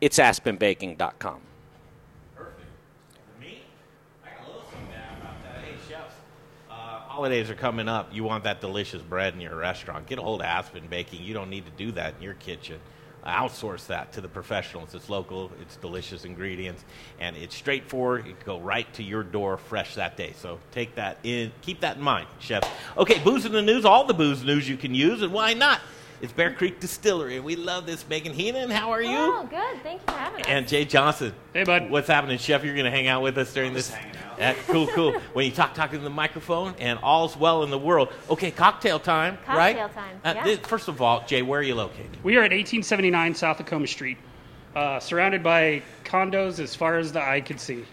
[0.00, 1.40] it's AspenBaking.com.
[7.14, 8.12] holidays are coming up.
[8.12, 10.06] You want that delicious bread in your restaurant.
[10.06, 11.22] Get a hold of Aspen Baking.
[11.22, 12.80] You don't need to do that in your kitchen.
[13.24, 14.94] Outsource that to the professionals.
[14.94, 16.84] It's local, it's delicious ingredients,
[17.20, 18.26] and it's straightforward.
[18.26, 20.34] It can go right to your door fresh that day.
[20.36, 22.68] So take that in, keep that in mind, chef.
[22.98, 25.80] Okay, booze in the news, all the booze news you can use, and why not?
[26.20, 27.38] It's Bear Creek Distillery.
[27.38, 28.06] We love this.
[28.08, 29.16] Megan Heenan, how are you?
[29.16, 29.82] Oh, good.
[29.82, 30.48] Thank you for having us.
[30.48, 31.32] And Jay Johnson.
[31.52, 31.90] Hey, bud.
[31.90, 32.64] What's happening, Chef?
[32.64, 33.94] You're going to hang out with us during this?
[34.38, 34.56] Hanging out.
[34.56, 35.12] Yeah, cool, cool.
[35.32, 38.08] when you talk, talking to the microphone, and all's well in the world.
[38.30, 39.76] Okay, cocktail time, right?
[39.76, 40.44] Cocktail time, Uh, yeah.
[40.44, 42.16] th- first of all, Jay, where are you located?
[42.22, 44.18] We are at 1879 South Tacoma Street,
[44.74, 47.84] uh, surrounded by condos as far as the eye could see.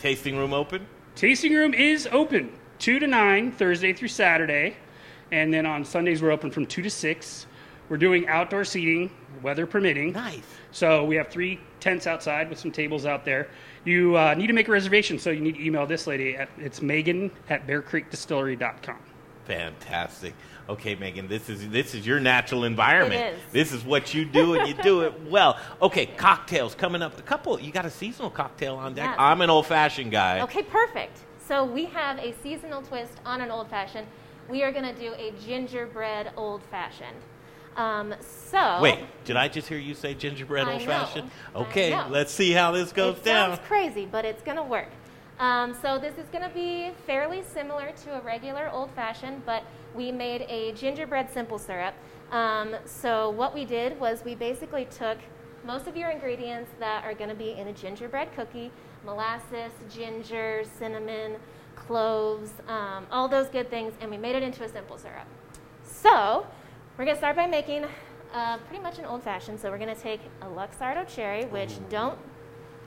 [0.00, 0.86] Tasting room open?
[1.14, 4.76] Tasting room is open 2 to 9, Thursday through Saturday.
[5.32, 7.46] And then on Sundays, we're open from 2 to 6.
[7.88, 9.10] We're doing outdoor seating,
[9.42, 10.12] weather permitting.
[10.12, 10.42] Nice.
[10.72, 13.48] So we have three tents outside with some tables out there.
[13.84, 16.36] You uh, need to make a reservation, so you need to email this lady.
[16.36, 18.98] At, it's Megan at BearCreekDistillery.com.
[19.46, 20.34] Fantastic.
[20.68, 23.20] Okay, Megan, this is this is your natural environment.
[23.20, 23.40] It is.
[23.52, 25.58] This is what you do, and you do it well.
[25.82, 27.18] Okay, cocktails coming up.
[27.18, 27.58] A couple.
[27.58, 29.06] You got a seasonal cocktail on deck.
[29.06, 29.16] Yes.
[29.18, 30.42] I'm an old-fashioned guy.
[30.42, 31.18] Okay, perfect.
[31.44, 34.06] So we have a seasonal twist on an old fashioned.
[34.48, 37.16] We are going to do a gingerbread old fashioned.
[37.76, 41.30] Um, so Wait, did I just hear you say gingerbread old fashioned?
[41.54, 43.56] Okay, let's see how this goes it down.
[43.56, 44.88] sounds crazy, but it's going to work.
[45.38, 49.64] Um, so this is going to be fairly similar to a regular old fashioned, but
[49.94, 51.94] we made a gingerbread simple syrup.
[52.30, 55.16] Um, so what we did was we basically took
[55.64, 58.70] most of your ingredients that are going to be in a gingerbread cookie:
[59.04, 61.36] molasses, ginger, cinnamon,
[61.74, 65.26] cloves, um, all those good things, and we made it into a simple syrup.
[65.82, 66.46] So
[67.00, 67.86] we're going to start by making
[68.34, 69.58] uh, pretty much an old fashioned.
[69.58, 72.18] So we're going to take a Luxardo cherry, which don't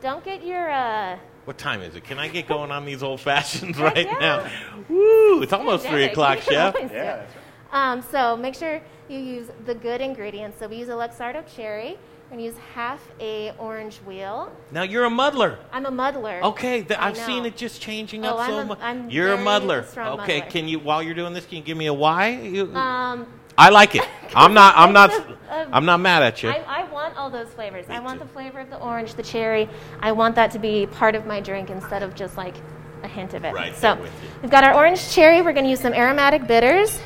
[0.01, 2.03] don't get your uh, What time is it?
[2.03, 4.18] Can I get going on these old fashions right yeah.
[4.22, 4.84] now?
[4.88, 5.41] Woo!
[5.41, 6.76] It's almost three o'clock, chef.
[6.76, 7.28] always do it.
[7.72, 10.59] Um, so make sure you use the good ingredients.
[10.59, 11.97] So we use a Luxardo cherry.
[12.30, 14.51] We're gonna use half a orange wheel.
[14.72, 15.57] Now you're a muddler.
[15.72, 16.39] I'm a muddler.
[16.43, 19.11] Okay, th- I I've seen it just changing Oh, up I'm so much.
[19.11, 19.86] You're a muddler.
[19.97, 19.97] Okay,
[20.41, 20.51] muddler.
[20.51, 22.30] can you while you're doing this, can you give me a why?
[22.30, 23.26] You- Um,
[23.58, 24.08] I like it.
[24.36, 24.76] I'm not.
[24.78, 25.12] I'm not.
[25.54, 26.49] Um, I'm not mad at you.
[26.49, 27.86] I, I want all those flavors.
[27.88, 29.70] I want the flavor of the orange, the cherry.
[29.99, 32.56] I want that to be part of my drink instead of just like
[33.04, 33.54] a hint of it.
[33.54, 34.04] Right So
[34.41, 35.43] we've got our orange cherry.
[35.43, 36.97] We're going to use some aromatic bitters.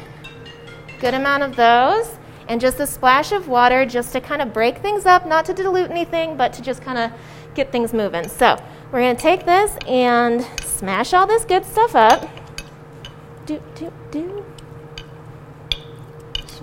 [1.01, 2.15] Good amount of those.
[2.47, 5.53] And just a splash of water just to kind of break things up, not to
[5.53, 7.11] dilute anything, but to just kind of
[7.53, 8.29] get things moving.
[8.29, 8.55] So
[8.93, 12.29] we're going to take this and smash all this good stuff up.
[13.45, 14.45] Do, do, do.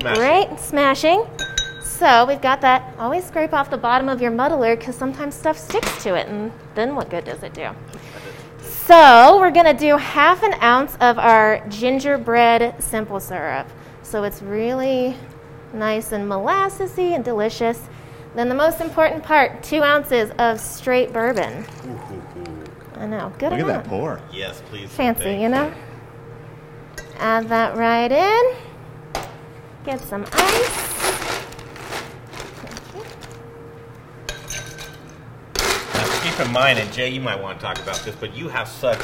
[0.05, 0.21] Smash it.
[0.21, 1.27] Great, smashing.
[1.83, 2.95] So we've got that.
[2.99, 6.53] Always scrape off the bottom of your muddler because sometimes stuff sticks to it, and
[6.75, 7.71] then what good does it do?
[8.61, 13.67] So we're gonna do half an ounce of our gingerbread simple syrup.
[14.03, 15.17] So it's really
[15.73, 17.81] nice and molassesy and delicious.
[18.35, 21.65] Then the most important part: two ounces of straight bourbon.
[22.97, 23.85] I know, good Look at amount.
[23.85, 24.21] that pour.
[24.33, 24.91] Yes, please.
[24.91, 25.73] Fancy, Thank you know.
[27.19, 28.57] Add that right in.
[29.85, 30.95] Get some ice.
[35.93, 38.49] Now, keep in mind, and Jay, you might want to talk about this, but you
[38.49, 38.99] have such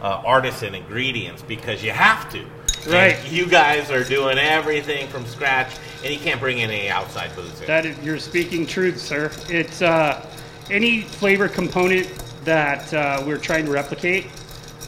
[0.00, 2.46] uh, artisan ingredients because you have to.
[2.88, 3.14] Right.
[3.16, 7.36] And you guys are doing everything from scratch, and you can't bring in any outside
[7.36, 7.66] booze in.
[7.66, 9.30] That is, you're speaking truth, sir.
[9.50, 10.26] It's uh,
[10.70, 12.08] any flavor component
[12.44, 14.28] that uh, we're trying to replicate.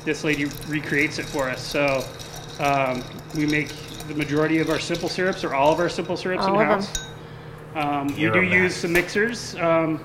[0.07, 1.63] This lady recreates it for us.
[1.63, 2.03] So
[2.61, 3.71] um, we make
[4.09, 7.07] the majority of our simple syrups, or all of our simple syrups, All in house.
[7.75, 10.05] Um, we You're do use some mixers, um,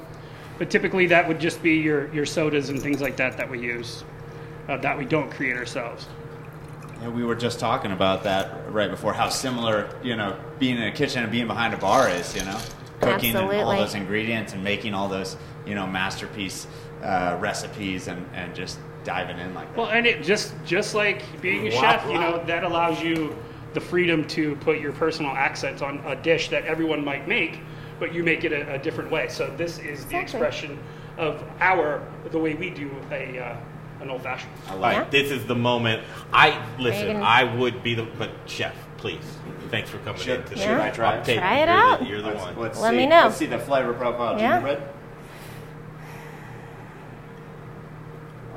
[0.57, 3.59] but typically that would just be your your sodas and things like that that we
[3.59, 4.03] use,
[4.67, 6.07] uh, that we don't create ourselves.
[7.01, 10.83] Yeah, we were just talking about that right before how similar, you know, being in
[10.83, 12.59] a kitchen and being behind a bar is, you know,
[13.01, 16.67] cooking and all those ingredients and making all those, you know, masterpiece
[17.03, 19.77] uh, recipes and, and just diving in like that.
[19.77, 23.35] Well, and it just just like being a chef, you know, that allows you
[23.73, 27.59] the freedom to put your personal accents on a dish that everyone might make,
[27.99, 29.27] but you make it a, a different way.
[29.29, 30.21] So this is the Exactly.
[30.21, 30.79] expression
[31.17, 32.01] of our
[32.31, 33.57] the way we do a uh,
[34.01, 34.51] an old fashioned.
[34.69, 36.03] I like this is the moment.
[36.31, 37.07] I listen.
[37.07, 37.21] Megan.
[37.21, 38.73] I would be the but chef.
[38.97, 39.19] please.
[39.69, 40.45] Thanks for coming Should- in.
[40.47, 40.61] today.
[40.61, 41.17] should I try it?
[41.19, 41.99] I'll Try it You're out.
[41.99, 42.57] The, you're the Let's- one.
[42.59, 42.97] let's Let see.
[42.97, 43.23] me know.
[43.25, 44.39] Let's see the flavor profile.
[44.39, 44.59] Yeah.
[44.61, 44.89] Gingerbread.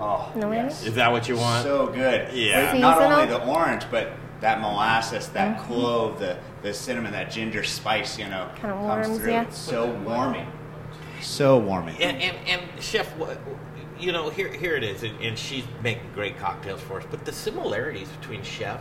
[0.00, 0.84] Oh, No yes.
[0.84, 1.62] Is that what you want?
[1.64, 2.32] So good.
[2.32, 2.72] Yeah.
[2.72, 3.18] But Not Seasonal.
[3.20, 4.12] only the orange, but
[4.42, 5.64] that molasses, that Mhm.
[5.66, 9.32] clove, the, the cinnamon, that ginger spice, you know, Kinda comes warms through.
[9.32, 9.40] ya.
[9.42, 10.46] It's so warming.
[11.22, 11.96] So warming.
[12.02, 13.14] And, and, and chef,
[13.98, 17.06] you know, here here it is, and, and she's making great cocktails for us.
[17.08, 18.80] But the similarities between chef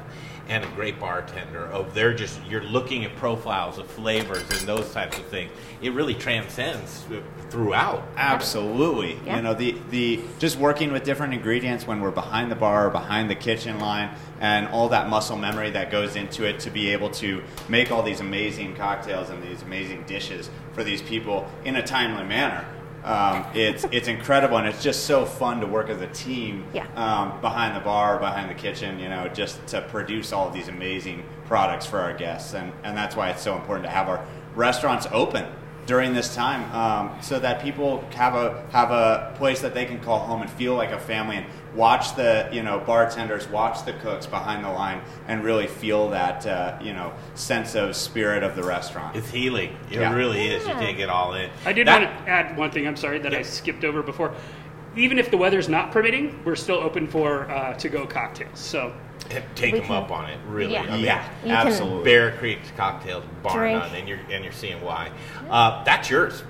[0.52, 4.92] and a great bartender, of they're just you're looking at profiles of flavors and those
[4.92, 5.50] types of things.
[5.82, 7.06] It really transcends
[7.50, 8.04] throughout.
[8.18, 9.18] Absolutely.
[9.26, 9.38] Yeah.
[9.38, 12.90] You know, the, the just working with different ingredients when we're behind the bar or
[12.90, 16.90] behind the kitchen line and all that muscle memory that goes into it to be
[16.90, 21.78] able to make all these amazing cocktails and these amazing dishes for these people in
[21.78, 22.66] a timely manner.
[23.04, 26.86] Um, it's it's incredible and it's just so fun to work as a team Yeah.
[26.96, 30.68] um, behind the bar, behind the kitchen, you know, just to produce all of these
[30.68, 32.54] amazing products for our guests.
[32.54, 34.24] And, and that's why it's so important to have our
[34.56, 35.46] restaurants open
[35.88, 40.00] during this time um, so that people have a, have a place that they can
[40.00, 41.46] call home and feel like a family and
[41.76, 46.46] watch the, you know, bartenders, watch the cooks behind the line and really feel that,
[46.46, 49.16] uh, you know, sense of spirit of the restaurant.
[49.16, 49.76] It's healing.
[49.90, 50.14] It Yeah.
[50.14, 50.68] really is.
[50.68, 51.50] You take it all in.
[51.66, 52.88] I did That- want to add one thing.
[52.88, 54.32] I'm sorry that I skipped over before.
[54.96, 58.60] Even if the weather's not permitting, we're still open for uh, to-go cocktails.
[58.60, 58.92] So
[59.56, 60.38] take We them can- up on it.
[60.48, 60.82] Really, Yeah.
[60.84, 62.04] I mean, Yeah, you can absolutely.
[62.04, 63.80] Bear Creek cocktails, bar Drink.
[63.80, 65.10] none, and you're and you're seeing why.
[65.50, 66.44] Uh, that's yours.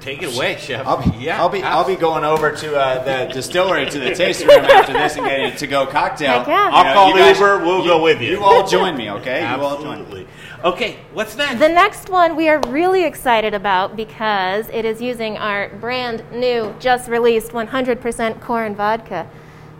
[0.00, 0.86] Take it away, chef.
[0.86, 4.14] I'll be, yeah, I'll be, I'll be going over to uh, the distillery to the
[4.14, 6.38] tasting room after this and getting a to-go cocktail.
[6.40, 6.70] Heck yeah.
[6.72, 8.30] I'll know, call you guys- Uber, we'll go with you.
[8.32, 9.40] You all join me, okay?
[9.40, 10.00] You all join me.
[10.02, 10.26] Absolutely.
[10.62, 11.58] Okay, what's next?
[11.58, 16.74] The next one we are really excited about because it is using our brand new,
[16.78, 19.26] just released 100% corn vodka.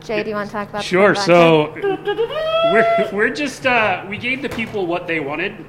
[0.03, 1.15] Jay, do you want to talk about the Sure.
[1.15, 1.73] corn So
[2.73, 5.65] we're, we're just uh, we gave the people what they wanted.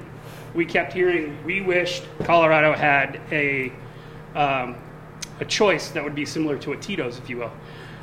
[0.54, 3.72] We kept hearing we wished Colorado had a
[4.34, 4.76] um,
[5.40, 7.52] a choice that would be similar to a Tito's, if you will.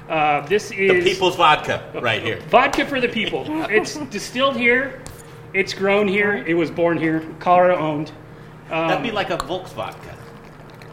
[0.07, 2.39] Uh, this is the people's vodka right here.
[2.49, 3.45] Vodka for the people.
[3.69, 5.01] It's distilled here.
[5.53, 6.33] It's grown here.
[6.47, 7.23] It was born here.
[7.39, 8.11] Colorado owned.
[8.71, 10.15] Um, That'd be like a Volks vodka.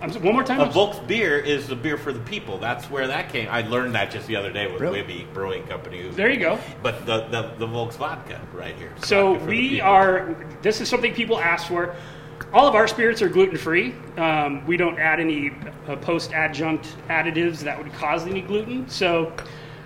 [0.02, 0.60] I'm s- one more time.
[0.60, 2.58] A Volks beer is the beer for the people.
[2.58, 3.48] That's where that came.
[3.50, 5.02] I learned that just the other day with Really?
[5.02, 6.02] Wibby Brewing Company.
[6.02, 6.58] who- There you go.
[6.82, 8.92] But the the, the Volks vodka right here.
[8.98, 10.36] So Vodka for the we are.
[10.62, 11.94] This is something people ask for.
[12.52, 13.94] All of our spirits are gluten free.
[14.18, 15.52] Um, we don't add any
[15.88, 18.88] uh, post adjunct additives that would cause any gluten.
[18.88, 19.32] So,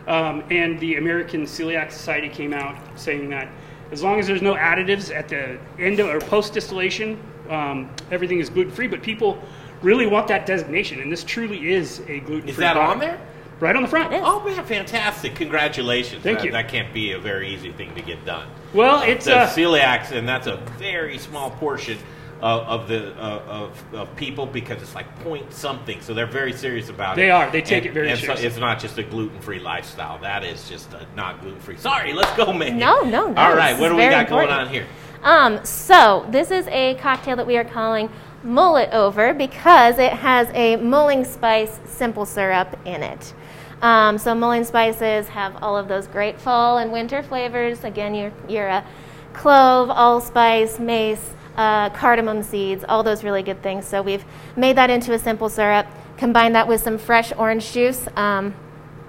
[0.09, 3.49] um, and the American Celiac Society came out saying that
[3.93, 8.41] as long as there's no additives at the end of, or post distillation, um, everything
[8.41, 8.89] is gluten free.
[8.89, 9.39] But people
[9.83, 12.51] really want that designation, and this truly is a gluten free.
[12.51, 13.21] Is that on there?
[13.61, 14.13] Right on the front.
[14.15, 15.35] Oh man, fantastic!
[15.35, 16.23] Congratulations.
[16.23, 16.53] Thank that, you.
[16.53, 18.49] That can't be a very easy thing to get done.
[18.73, 21.99] Well, it's, the uh, celiacs, and that's a very small portion
[22.41, 26.01] of, of the uh, of, of people because it's like point something.
[26.01, 27.21] So they're very serious about it.
[27.21, 27.51] They are.
[27.51, 30.19] They take And- it very and so it's not just a gluten free lifestyle.
[30.19, 31.77] That is just a not gluten free.
[31.77, 32.79] Sorry, let's go, man.
[32.79, 33.41] No, no, no.
[33.41, 34.87] All right, what do we very got going on here?
[35.23, 38.09] Um, so this is a cocktail that we are calling
[38.43, 43.35] mullet over because it has a mulling spice simple syrup in it.
[43.83, 47.85] Um, so mulling spices have all of those great fall and winter flavors.
[47.85, 48.85] Again, your your uh,
[49.33, 53.87] clove, allspice, mace, uh, cardamom seeds, all those really good things.
[53.87, 54.25] So we've
[54.57, 55.87] made that into a simple syrup.
[56.19, 58.07] Combine that with some fresh orange juice.
[58.17, 58.55] Um,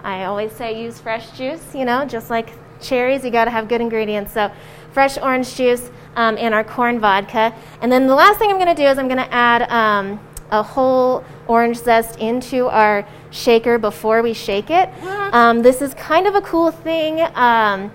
[0.03, 3.67] I always say use fresh juice, you know, just like cherries, you got to have
[3.67, 4.33] good ingredients.
[4.33, 4.51] So,
[4.93, 7.53] fresh orange juice um, and our corn vodka.
[7.81, 10.19] And then the last thing I'm going to do is I'm going to add um,
[10.51, 14.89] a whole orange zest into our shaker before we shake it.
[15.33, 17.21] Um, this is kind of a cool thing.
[17.35, 17.89] Um,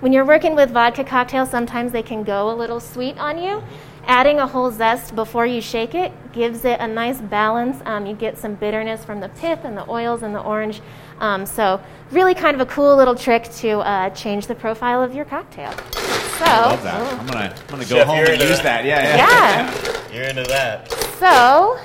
[0.00, 3.62] when you're working with vodka cocktails, sometimes they can go a little sweet on you.
[4.06, 7.80] Adding a whole zest before you shake it gives it a nice balance.
[7.86, 10.80] Um, you get some bitterness from the pith and the oils and the orange.
[11.20, 15.14] Um, so, really kind of a cool little trick to uh, change the profile of
[15.14, 15.72] your cocktail.
[15.72, 17.20] So, I love that.
[17.20, 18.62] I'm gonna, I'm gonna go Chef, home and use that.
[18.62, 18.84] that.
[18.84, 19.72] Yeah, yeah.
[19.72, 20.12] Yeah.
[20.14, 20.90] You're into that.
[21.18, 21.78] so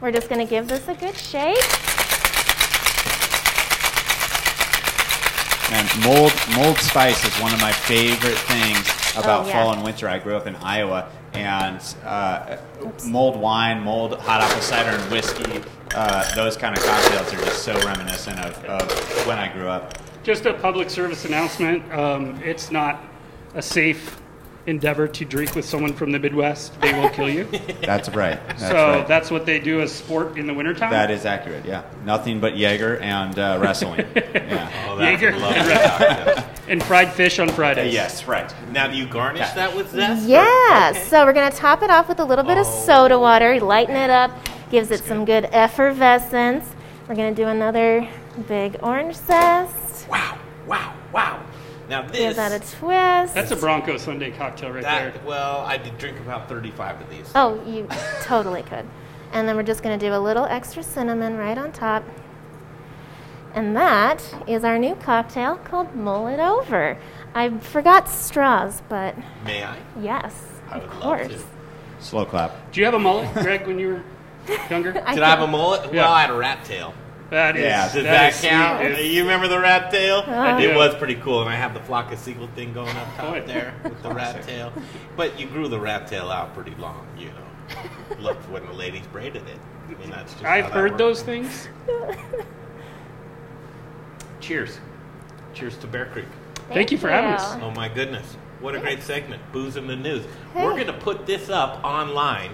[0.00, 1.62] we're just going to give this a good shake.
[5.70, 8.86] And mold mold spice is one of my favorite things
[9.16, 9.62] about Oh, yeah.
[9.62, 10.08] fall and winter.
[10.08, 12.56] I grew up in Iowa, and uh,
[13.06, 15.62] mold wine, mold hot apple cider, and whiskey.
[15.94, 19.98] Uh, those kind of cocktails are just so reminiscent of, of when I grew up.
[20.22, 21.90] Just a public service announcement.
[21.92, 23.04] Um, it's not
[23.54, 24.22] a safe
[24.66, 26.80] endeavor to drink with someone from the Midwest.
[26.80, 27.44] They will kill you.
[27.82, 28.40] That's right.
[28.48, 29.08] That's so right.
[29.08, 30.90] that's what they do as sport in the wintertime.
[30.90, 31.64] That is accurate.
[31.64, 34.00] Yeah, nothing but Jaeger and uh, wrestling.
[34.16, 34.86] yeah.
[34.88, 37.88] Oh, that's Jaeger a lovely and fried fish on Fridays.
[37.90, 38.52] Uh, yes, right.
[38.70, 40.24] Now, do you garnish that with zest?
[40.26, 41.00] or- Yeah, Okay.
[41.04, 42.82] so we're going to top it off with a little bit of Oh.
[42.86, 44.30] soda water, lighten it up,
[44.70, 46.64] gives it some good effervescence.
[47.08, 48.06] We're going to do another
[48.48, 50.08] big orange zest.
[50.08, 51.40] Wow, wow, wow.
[51.88, 52.16] Now this.
[52.18, 53.34] Give that a twist.
[53.34, 55.12] That's a Bronco Sunday cocktail right there.
[55.26, 57.30] Well, I did drink about 35 of these.
[57.34, 57.86] Oh, you
[58.22, 58.86] totally could.
[59.32, 62.04] And then we're just going to do a little extra cinnamon right on top.
[63.54, 66.96] And that is our new cocktail called Mull It Over.
[67.34, 69.76] I forgot straws, but May I?
[70.00, 71.28] yes, I of would love course.
[71.28, 71.40] to.
[72.04, 72.72] Slow clap.
[72.72, 73.88] Do you have a mullet, Greg, when you
[74.48, 74.90] were younger?
[75.06, 75.92] I Did I have a mullet?
[75.92, 76.02] Yeah.
[76.02, 76.94] Well, I had a rat tail.
[77.30, 77.62] That is.
[77.62, 78.94] Yeah, does that that, is count?
[78.96, 79.12] sweet.
[79.12, 80.18] You remember the rat tail?
[80.18, 80.58] Uh-huh.
[80.58, 83.32] It was pretty cool, and I have the flock of seagull thing going up top
[83.34, 83.42] Boy.
[83.46, 84.72] there with the rat tail.
[85.16, 88.18] But you grew the rat tail out pretty long, you know.
[88.20, 89.58] Look when the ladies braided it.
[89.88, 90.98] I mean, that's just I've how that heard works.
[90.98, 91.68] those things.
[94.42, 94.78] Cheers.
[95.54, 96.26] Cheers to Bear Creek.
[96.68, 97.56] Thank you for having us.
[97.62, 98.36] Oh my goodness.
[98.60, 99.40] What a great segment.
[99.52, 100.24] Booze in the news.
[100.54, 102.50] We're going to put this up online.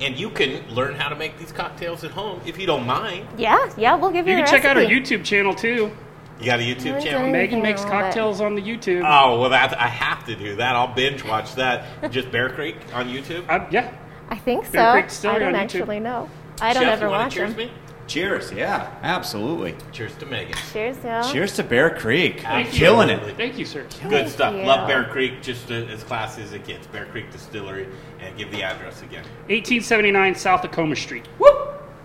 [0.00, 3.26] And you can learn how to make these cocktails at home if you don't mind.
[3.36, 4.82] Yeah, yeah, we'll give you, You the can check out our.
[4.82, 5.90] YouTube channel too.
[6.38, 7.30] You got a YouTube We're channel?
[7.30, 9.02] Megan makes Anything a cocktails on the YouTube.
[9.06, 10.74] Oh well, that I have to do that.
[10.74, 11.84] I'll binge watch that.
[12.10, 13.44] Just Bear Creek on YouTube.
[13.50, 13.92] Uh, yeah.
[14.30, 14.72] I think so.
[14.72, 15.80] Bear Creek Distillery I don't on YouTube.
[15.80, 16.30] actually know.
[16.62, 17.58] I don't Chef, ever you wanna watch cheers them.
[17.58, 17.72] me?
[18.10, 18.50] Cheers.
[18.50, 19.76] Yeah, absolutely.
[19.92, 20.56] Cheers to Megan.
[20.72, 21.32] Cheers, y'all.
[21.32, 22.40] Cheers to Bear Creek.
[22.40, 22.78] Thank you.
[22.80, 23.36] Killing it.
[23.36, 23.86] Thank you, sir.
[24.08, 24.52] Good stuff.
[24.52, 24.64] you.
[24.64, 26.88] Love Bear Creek, just uh, as classy as it gets.
[26.88, 27.86] Bear Creek Distillery,
[28.18, 29.22] and give the address again.
[29.46, 31.28] 1879 South Tacoma Street.
[31.38, 31.46] Woo!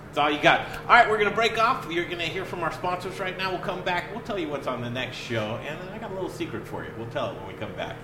[0.06, 0.70] That's all you got.
[0.82, 1.92] All right, we're going to break off.
[1.92, 3.50] You're going to hear from our sponsors right now.
[3.50, 4.12] We'll come back.
[4.12, 6.68] We'll tell you what's on the next show, and then I got a little secret
[6.68, 6.92] for you.
[7.00, 7.96] We'll tell it when we come back.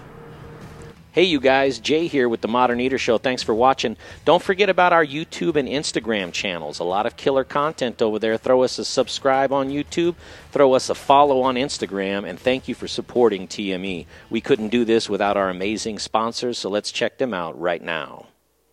[1.13, 3.17] Hey, you guys, Jay here with the Modern Eater Show.
[3.17, 3.97] Thanks for watching.
[4.23, 6.79] Don't forget about our YouTube and Instagram channels.
[6.79, 8.37] A lot of killer content over there.
[8.37, 10.15] Throw us a subscribe on YouTube,
[10.53, 14.05] throw us a follow on Instagram, and thank you for supporting TME.
[14.29, 18.27] We couldn't do this without our amazing sponsors, so let's check them out right now.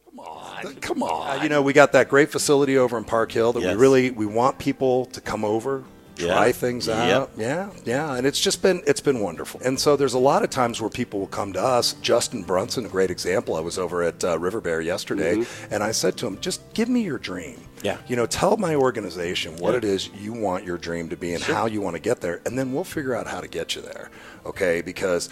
[0.04, 0.74] Come on.
[0.76, 1.40] Come on.
[1.40, 3.74] Uh, you know, we got that great facility over in Park Hill that Yes.
[3.74, 5.82] we really we want people to come over,
[6.18, 6.52] try Yeah.
[6.52, 6.96] things Yep.
[7.12, 7.30] out.
[7.36, 9.60] Yeah, yeah, and it's just been it's been wonderful.
[9.64, 11.94] And so there's a lot of times where people will come to us.
[12.02, 13.54] Justin Brunson, a great example.
[13.56, 16.88] I was over at uh, River Bear yesterday, and I said to him, "Just give
[16.88, 17.98] me your dream." Yeah.
[18.08, 19.78] You know, tell my organization what Yeah.
[19.78, 22.40] it is you want your dream to be and how you want to get there,
[22.44, 24.10] and then we'll figure out how to get you there.
[24.44, 24.80] Okay?
[24.82, 25.28] Because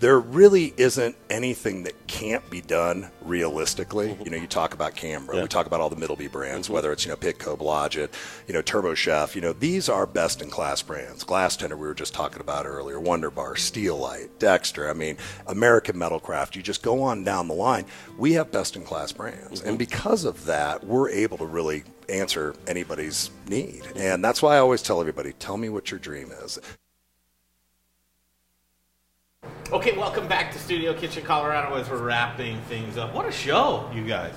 [0.00, 4.10] there really isn't anything that can't be done realistically.
[4.10, 4.22] Mm-hmm.
[4.24, 5.42] You know, you talk about Canberra, Yeah.
[5.42, 6.74] we talk about all the Middleby brands, mm-hmm.
[6.74, 8.10] whether it's, you know, Pitco, Blodgett,
[8.46, 11.24] you know, Turbo Chef, you know, these are best in class brands.
[11.24, 16.54] Glastender, we were just talking about earlier, Wunder-Bar, Steel Light, Dexter, I mean, American Metalcraft,
[16.54, 17.84] you just go on down the line.
[18.16, 19.60] We have best in class brands.
[19.60, 19.76] And mm-hmm.
[19.78, 23.82] because of that, we're able to really answer anybody's need.
[23.96, 26.58] And that's why I always tell everybody, tell me what your dream is.
[29.70, 33.12] Okay, welcome back to Studio Kitchen Colorado as we're wrapping things up.
[33.12, 34.32] What a show, you guys.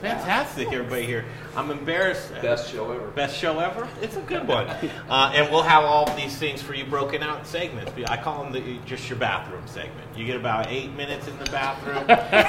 [0.00, 1.26] Fantastic, everybody here.
[1.54, 2.32] I'm embarrassed.
[2.40, 3.08] Best show ever.
[3.08, 3.86] Best show ever?
[4.00, 4.66] It's a good one.
[5.10, 7.92] Uh, and we'll have all these things for you broken out in segments.
[8.06, 10.06] I call them the, just your bathroom segment.
[10.16, 12.04] You get about eight minutes in the bathroom.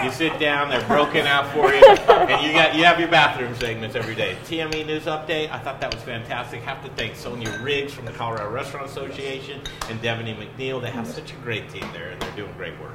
[0.06, 3.56] you sit down, they're broken out for you, and you got you have your bathroom
[3.56, 4.38] segments every day.
[4.46, 6.62] TME News Update, I thought that was fantastic.
[6.62, 10.82] Have to thank Sonia Riggs from the Colorado Restaurant Association and Devany McNeill.
[10.82, 12.94] They have such a great team there, and they're doing great work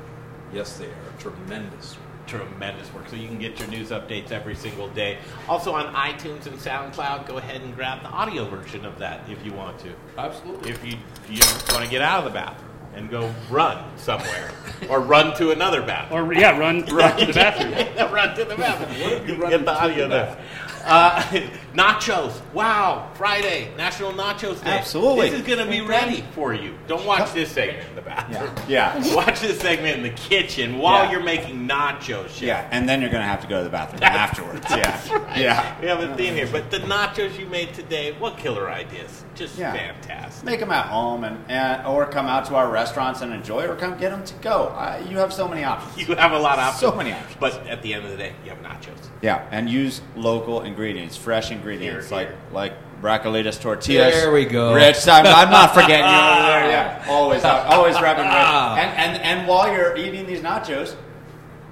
[0.52, 1.12] Yes, they are.
[1.18, 1.96] Tremendous.
[2.26, 3.08] Tremendous work.
[3.08, 5.18] So you can get your news updates every single day.
[5.48, 9.44] Also on iTunes and SoundCloud, go ahead and grab the audio version of that if
[9.44, 9.92] you want to.
[10.18, 10.70] Absolutely.
[10.70, 10.96] If you
[11.28, 11.40] you
[11.72, 14.50] want to get out of the bathroom and go run somewhere
[14.88, 16.28] or run to another bathroom.
[16.28, 18.12] Or yeah, run run to the bathroom.
[18.12, 19.00] run to the bathroom.
[19.00, 20.44] What if you run Get the audio the there.
[20.84, 22.40] Uh, nachos.
[22.54, 23.10] Wow.
[23.14, 24.70] Friday, National Nachos Day.
[24.70, 25.30] Absolutely.
[25.30, 26.74] This is going to be ready for you.
[26.86, 28.50] Don't watch this segment in the bathroom.
[28.68, 28.96] Yeah.
[29.14, 31.12] Watch this segment in the kitchen while Yeah.
[31.12, 32.28] you're making nachos.
[32.30, 32.42] Chef.
[32.42, 34.66] Yeah, and then you're going to have to go to the bathroom afterwards.
[34.70, 34.96] Yeah.
[35.36, 35.80] Yeah.
[35.80, 39.24] We have a theme here, but the nachos you made today, what killer ideas?
[39.34, 39.72] Just Yeah.
[39.72, 40.44] fantastic.
[40.44, 43.76] Make them at home and, and or come out to our restaurants and enjoy, or
[43.76, 44.68] come get them to go.
[44.68, 46.08] Uh, you have so many options.
[46.08, 46.80] You have a lot of options.
[46.80, 47.36] So many options.
[47.38, 48.96] But at the end of the day, you have nachos.
[49.22, 52.36] Yeah, and use local ingredients, fresh ingredients Here, like here.
[52.52, 54.14] like Raquelitas tortillas.
[54.14, 54.74] There we go.
[54.74, 56.70] Rich, I'm, I'm not forgetting you over there.
[56.70, 58.78] Yeah, always, always repping Rich.
[58.78, 60.96] And, and and while you're eating these nachos,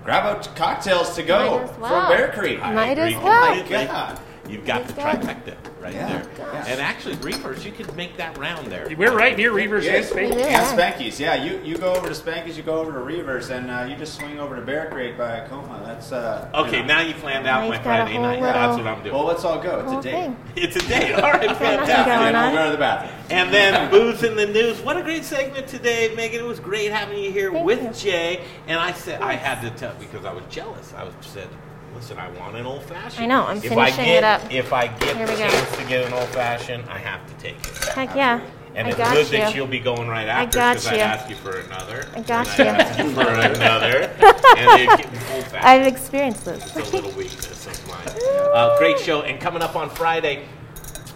[0.05, 2.09] grab out cocktails to go Might well.
[2.09, 2.61] from Bear Creek.
[2.61, 3.53] Might as agree well.
[3.55, 4.21] Oh my God.
[4.49, 5.27] You've got the There you go.
[5.29, 6.09] trifecta right Yeah.
[6.09, 6.27] there.
[6.39, 6.65] Yeah.
[6.67, 8.89] And actually, Reivers, you could make that round there.
[8.97, 10.37] We're right near Reivers Yeah, and Spankies.
[10.43, 11.35] And Spankies, yeah.
[11.45, 14.15] You you go over to Spankies, you go over to Reivers, and uh, you just
[14.15, 15.83] swing over to Bear Creek by Acoma.
[15.85, 16.49] That's uh.
[16.55, 16.89] Okay, you know.
[16.89, 18.41] now you planned out Now my you've got a Friday night.
[18.41, 19.15] little- That's what I'm doing.
[19.15, 19.81] Well, let's all go.
[19.81, 20.13] It's a date.
[20.13, 20.37] thing.
[20.57, 21.13] It's a date.
[21.15, 22.07] All right, nothing fantastic.
[22.07, 22.53] going And on.
[22.53, 23.13] we'll go to the bathroom.
[23.31, 24.81] And then booze in the news.
[24.81, 26.41] What a great segment today, Megan.
[26.41, 28.11] It was great having you here Thank with you.
[28.13, 28.45] Jay.
[28.67, 30.93] And I said I had to tell because I was jealous.
[30.97, 31.49] I was said,
[31.95, 33.25] listen, I want an old fashioned.
[33.25, 34.53] I know, I'm if I finishing get, it up.
[34.53, 35.49] If I get Here the we go.
[35.49, 37.85] chance to get an old fashioned, I have to take it.
[37.95, 38.41] Heck yeah.
[38.77, 39.39] And I it's got good you.
[39.39, 41.01] that she'll be going right I after got because I you.
[41.01, 42.09] asked you for another.
[42.15, 42.65] I got and you.
[42.65, 44.01] I asked you for another.
[44.03, 45.57] and it get old fashioned.
[45.65, 46.77] I've experienced this.
[46.77, 48.09] It's a little weakness of mine.
[48.53, 49.23] Uh, great show.
[49.23, 50.45] And coming up on Friday,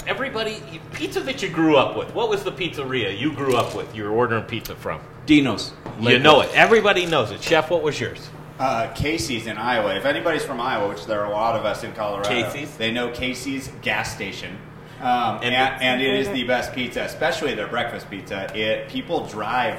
[0.06, 0.62] everybody,
[0.92, 2.14] pizza that you grew up with.
[2.14, 3.92] What was the pizzeria you grew up with?
[3.94, 5.00] You were ordering pizza from.
[5.26, 5.72] Dino's.
[6.00, 6.50] You know it.
[6.54, 7.42] Everybody knows it.
[7.42, 8.30] Chef, what was yours?
[8.58, 9.94] Uh, Casey's in Iowa.
[9.96, 12.76] If anybody's from Iowa, which there are a lot of us in Colorado, Casey's?
[12.76, 14.58] they know Casey's gas station.
[15.00, 18.50] Um, And- and, and, it is the best pizza, especially their breakfast pizza.
[18.58, 19.78] It people drive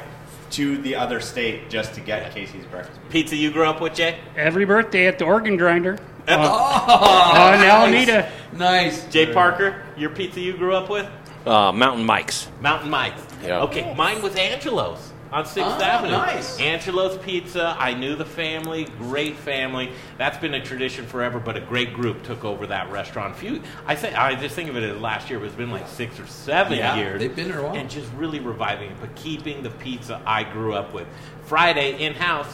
[0.51, 2.97] to the other state just to get Casey's breakfast.
[3.09, 4.17] Pizza you grew up with, Jay?
[4.37, 5.97] Every birthday at the organ grinder.
[6.31, 8.29] Oh, Uh, on Alameda.
[8.53, 9.03] Nice.
[9.07, 11.07] Jay Parker, your pizza you grew up with?
[11.45, 12.47] Uh, Mountain Mike's.
[12.61, 13.21] Mountain Mike's.
[13.43, 13.61] Yeah.
[13.63, 16.11] Okay, mine was Angelo's on Sixth Ah, Avenue.
[16.11, 16.59] nice.
[16.59, 17.75] Angelo's Pizza.
[17.77, 18.85] I knew the family.
[18.97, 19.91] Great family.
[20.17, 21.39] That's been a tradition forever.
[21.39, 23.35] But a great group took over that restaurant.
[23.35, 23.61] Few.
[23.85, 24.13] I say.
[24.13, 25.43] I just think of it as last year.
[25.45, 27.19] It's been like six or seven Yeah, years.
[27.19, 27.75] they've been there a while.
[27.75, 31.07] And just really reviving it, but keeping the pizza I grew up with.
[31.45, 32.51] Friday in house.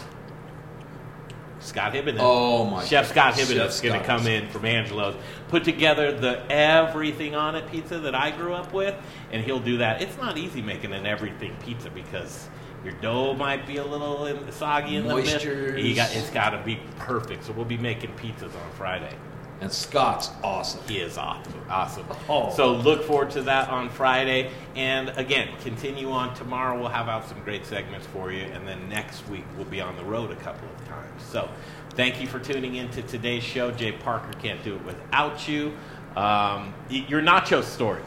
[1.59, 2.17] Scott Hibbenden.
[2.19, 3.49] Oh, my Chef Scott goodness.
[3.51, 5.15] Hibbenden is going to come in from Angelo's,
[5.47, 8.93] put together the everything on it pizza that I grew up with,
[9.32, 9.99] and he'll do that.
[10.01, 12.49] It's not easy making an everything pizza because
[12.86, 15.39] your dough might be a little in, soggy in the middle.
[15.39, 15.83] Moistures.
[15.83, 17.43] You got it's got to be perfect.
[17.43, 19.13] So we'll be making pizzas on Friday.
[19.61, 20.81] And Scott's awesome.
[20.88, 21.53] He is awesome.
[21.69, 22.05] Awesome.
[22.27, 22.53] Oh.
[22.53, 24.51] So look forward to that on Friday.
[24.75, 26.77] And again, continue on tomorrow.
[26.77, 28.43] We'll have out some great segments for you.
[28.43, 31.23] And then next week, we'll be on the road a couple of times.
[31.23, 31.49] So
[31.91, 33.71] thank you for tuning in to today's show.
[33.71, 35.73] Jay Parker can't do it without you.
[36.17, 38.01] Um, your nacho story,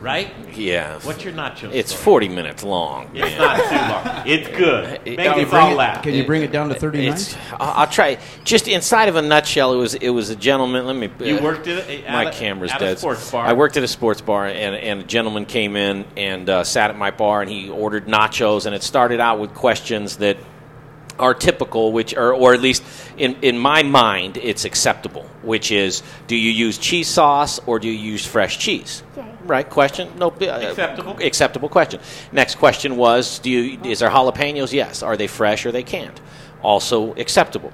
[0.00, 0.32] right?
[0.56, 0.98] Yeah.
[1.00, 2.04] What's your nacho It's story?
[2.04, 3.10] 40 minutes long.
[3.14, 3.38] It's man.
[3.38, 4.26] not too long.
[4.26, 5.04] It's good.
[5.04, 6.02] Make I'll us all it- laugh.
[6.02, 7.36] Can you bring it down to thirty minutes?
[7.52, 8.18] I'll, I'll try.
[8.44, 10.86] Just inside of a nutshell, it was it was a gentleman.
[10.86, 11.10] Let me.
[11.26, 12.98] You uh, worked at a- my a- camera's at a dead.
[12.98, 13.46] sports bar.
[13.46, 16.90] I worked at a sports bar, and, and a gentleman came in and uh, sat
[16.90, 20.36] at my bar, and he ordered nachos, and it started out with questions that
[21.18, 22.80] are typical, which are, or at least
[23.16, 27.88] in, in my mind, it's acceptable, which is, do you use cheese sauce or do
[27.88, 29.02] you use fresh cheese?
[29.48, 29.68] Right?
[29.68, 30.10] Question?
[30.18, 30.28] No.
[30.28, 31.16] Uh, Acceptable.
[31.22, 32.00] Acceptable question.
[32.32, 34.72] Next question was, do you, is there jalapenos?
[34.72, 35.02] Yes.
[35.02, 36.20] Are they fresh or they can't?
[36.62, 37.72] Also acceptable.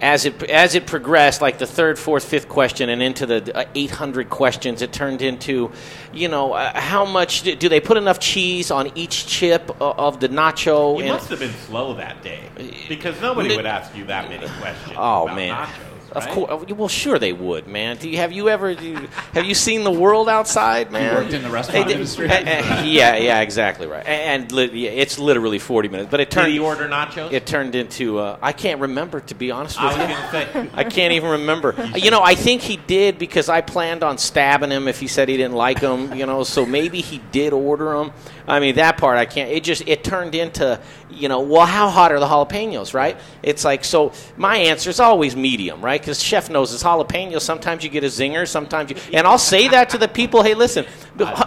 [0.00, 3.64] As it as it progressed, like the third, fourth, fifth question, and into the uh,
[3.74, 5.72] 800 questions, it turned into,
[6.12, 9.94] you know, uh, how much do, do they put enough cheese on each chip o-
[9.98, 10.94] of the nacho?
[10.98, 12.42] You And- must have been slow that day
[12.88, 14.94] because nobody would ask you that many questions.
[14.96, 16.32] Oh man, nachos, of right?
[16.34, 16.70] course.
[16.72, 17.96] Well, sure they would, man.
[17.96, 21.14] Do you, have you ever do you- have you seen the world outside, man?
[21.14, 22.28] worked in the restaurant Hey, industry.
[22.28, 24.06] uh, uh, yeah, yeah, exactly right.
[24.06, 26.10] And, and li- yeah, it's literally forty minutes.
[26.10, 26.46] But it turned.
[26.46, 26.52] Did turned.
[26.52, 27.32] he order nachos?
[27.32, 28.18] It turned into.
[28.18, 30.14] Uh, I can't remember to be honest I with was you.
[30.14, 30.70] gonna say.
[30.74, 31.74] I can't even remember.
[31.96, 35.28] You know, I think he did because I planned on stabbing him if he said
[35.28, 36.14] he didn't like them.
[36.14, 38.12] You know, so maybe he did order them.
[38.48, 39.50] I mean, that part I can't.
[39.50, 40.80] It just it turned into,
[41.10, 43.16] you know, well, how hot are the jalapenos, right?
[43.42, 44.12] It's like so.
[44.38, 46.00] My answer is always medium, right?
[46.00, 47.42] Because chef knows it's jalapenos.
[47.42, 48.96] Sometimes you get a zinger, sometimes you.
[49.12, 50.42] And I'll say that to the people.
[50.42, 50.86] Hey, listen,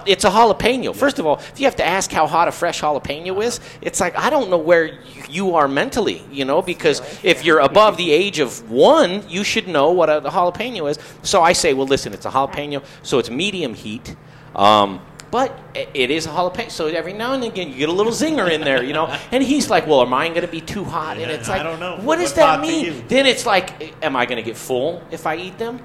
[0.06, 0.96] it's a jalapeno.
[0.96, 4.00] First of all, if you have to ask how hot a fresh jalapeno is, it's
[4.00, 4.94] like I don't know where you-
[5.32, 9.66] you are mentally, you know, because if you're above the age of one, you should
[9.68, 11.00] know what a, jalapeno is.
[11.24, 14.14] So I say, well, listen, it's a jalapeno, so it's medium heat.
[14.54, 15.00] Um,
[15.32, 18.52] but it is a jalapeno, so every now and again you get a little zinger
[18.52, 19.08] in there, you know.
[19.32, 21.58] And he's like, "Well, am I going to be too hot?" And Yeah, it's I
[21.58, 21.98] like, don't know.
[21.98, 23.08] What does that mean?
[23.08, 25.80] Then it's like, am I going to get full if I eat them?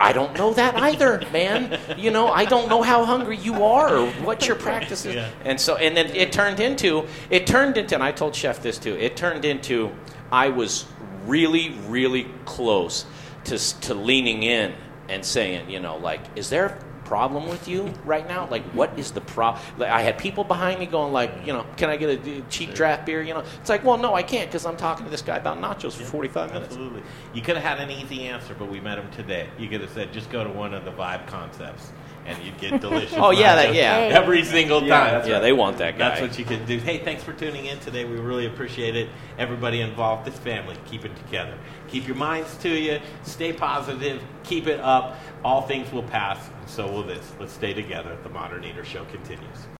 [0.00, 1.78] I don't know that either, man.
[1.98, 5.14] You know, I don't know how hungry you are or what your practice is.
[5.14, 5.28] Yeah.
[5.44, 8.78] And so, and then it turned into, it turned into, and I told Chef this
[8.78, 8.96] too.
[8.96, 9.92] It turned into,
[10.32, 10.86] I was
[11.26, 13.04] really, really close
[13.44, 14.72] to to leaning in
[15.10, 16.78] and saying, you know, like, is there
[17.10, 18.46] problem with you right now?
[18.48, 19.60] Like, what is the problem?
[19.78, 22.72] Like, I had people behind me going, like, you know, can I get a cheap
[22.72, 23.20] draft beer?
[23.20, 25.58] You know, it's like, well, no, I can't because I'm talking to this guy about
[25.58, 26.68] nachos for 45 minutes.
[26.68, 27.02] Absolutely.
[27.34, 29.48] You could have had an easy answer, but we met him today.
[29.58, 31.90] You could have said, just go to one of the Vibe concepts
[32.30, 33.12] and you'd get delicious.
[33.16, 33.96] Oh, yeah, that- yeah.
[34.18, 35.12] every single Yeah, time.
[35.14, 35.40] that's Yeah, right.
[35.42, 36.78] they want that That's what you could do.
[36.78, 38.04] Hey, thanks for tuning in today.
[38.04, 39.08] We really appreciate it.
[39.38, 41.54] Everybody involved, this family, keep it together.
[41.88, 43.00] Keep your minds to you.
[43.24, 44.22] Stay positive.
[44.44, 45.16] Keep it up.
[45.44, 47.32] All things will pass, and so will this.
[47.38, 48.16] Let's stay together.
[48.22, 49.66] The Modern Eater Show continues.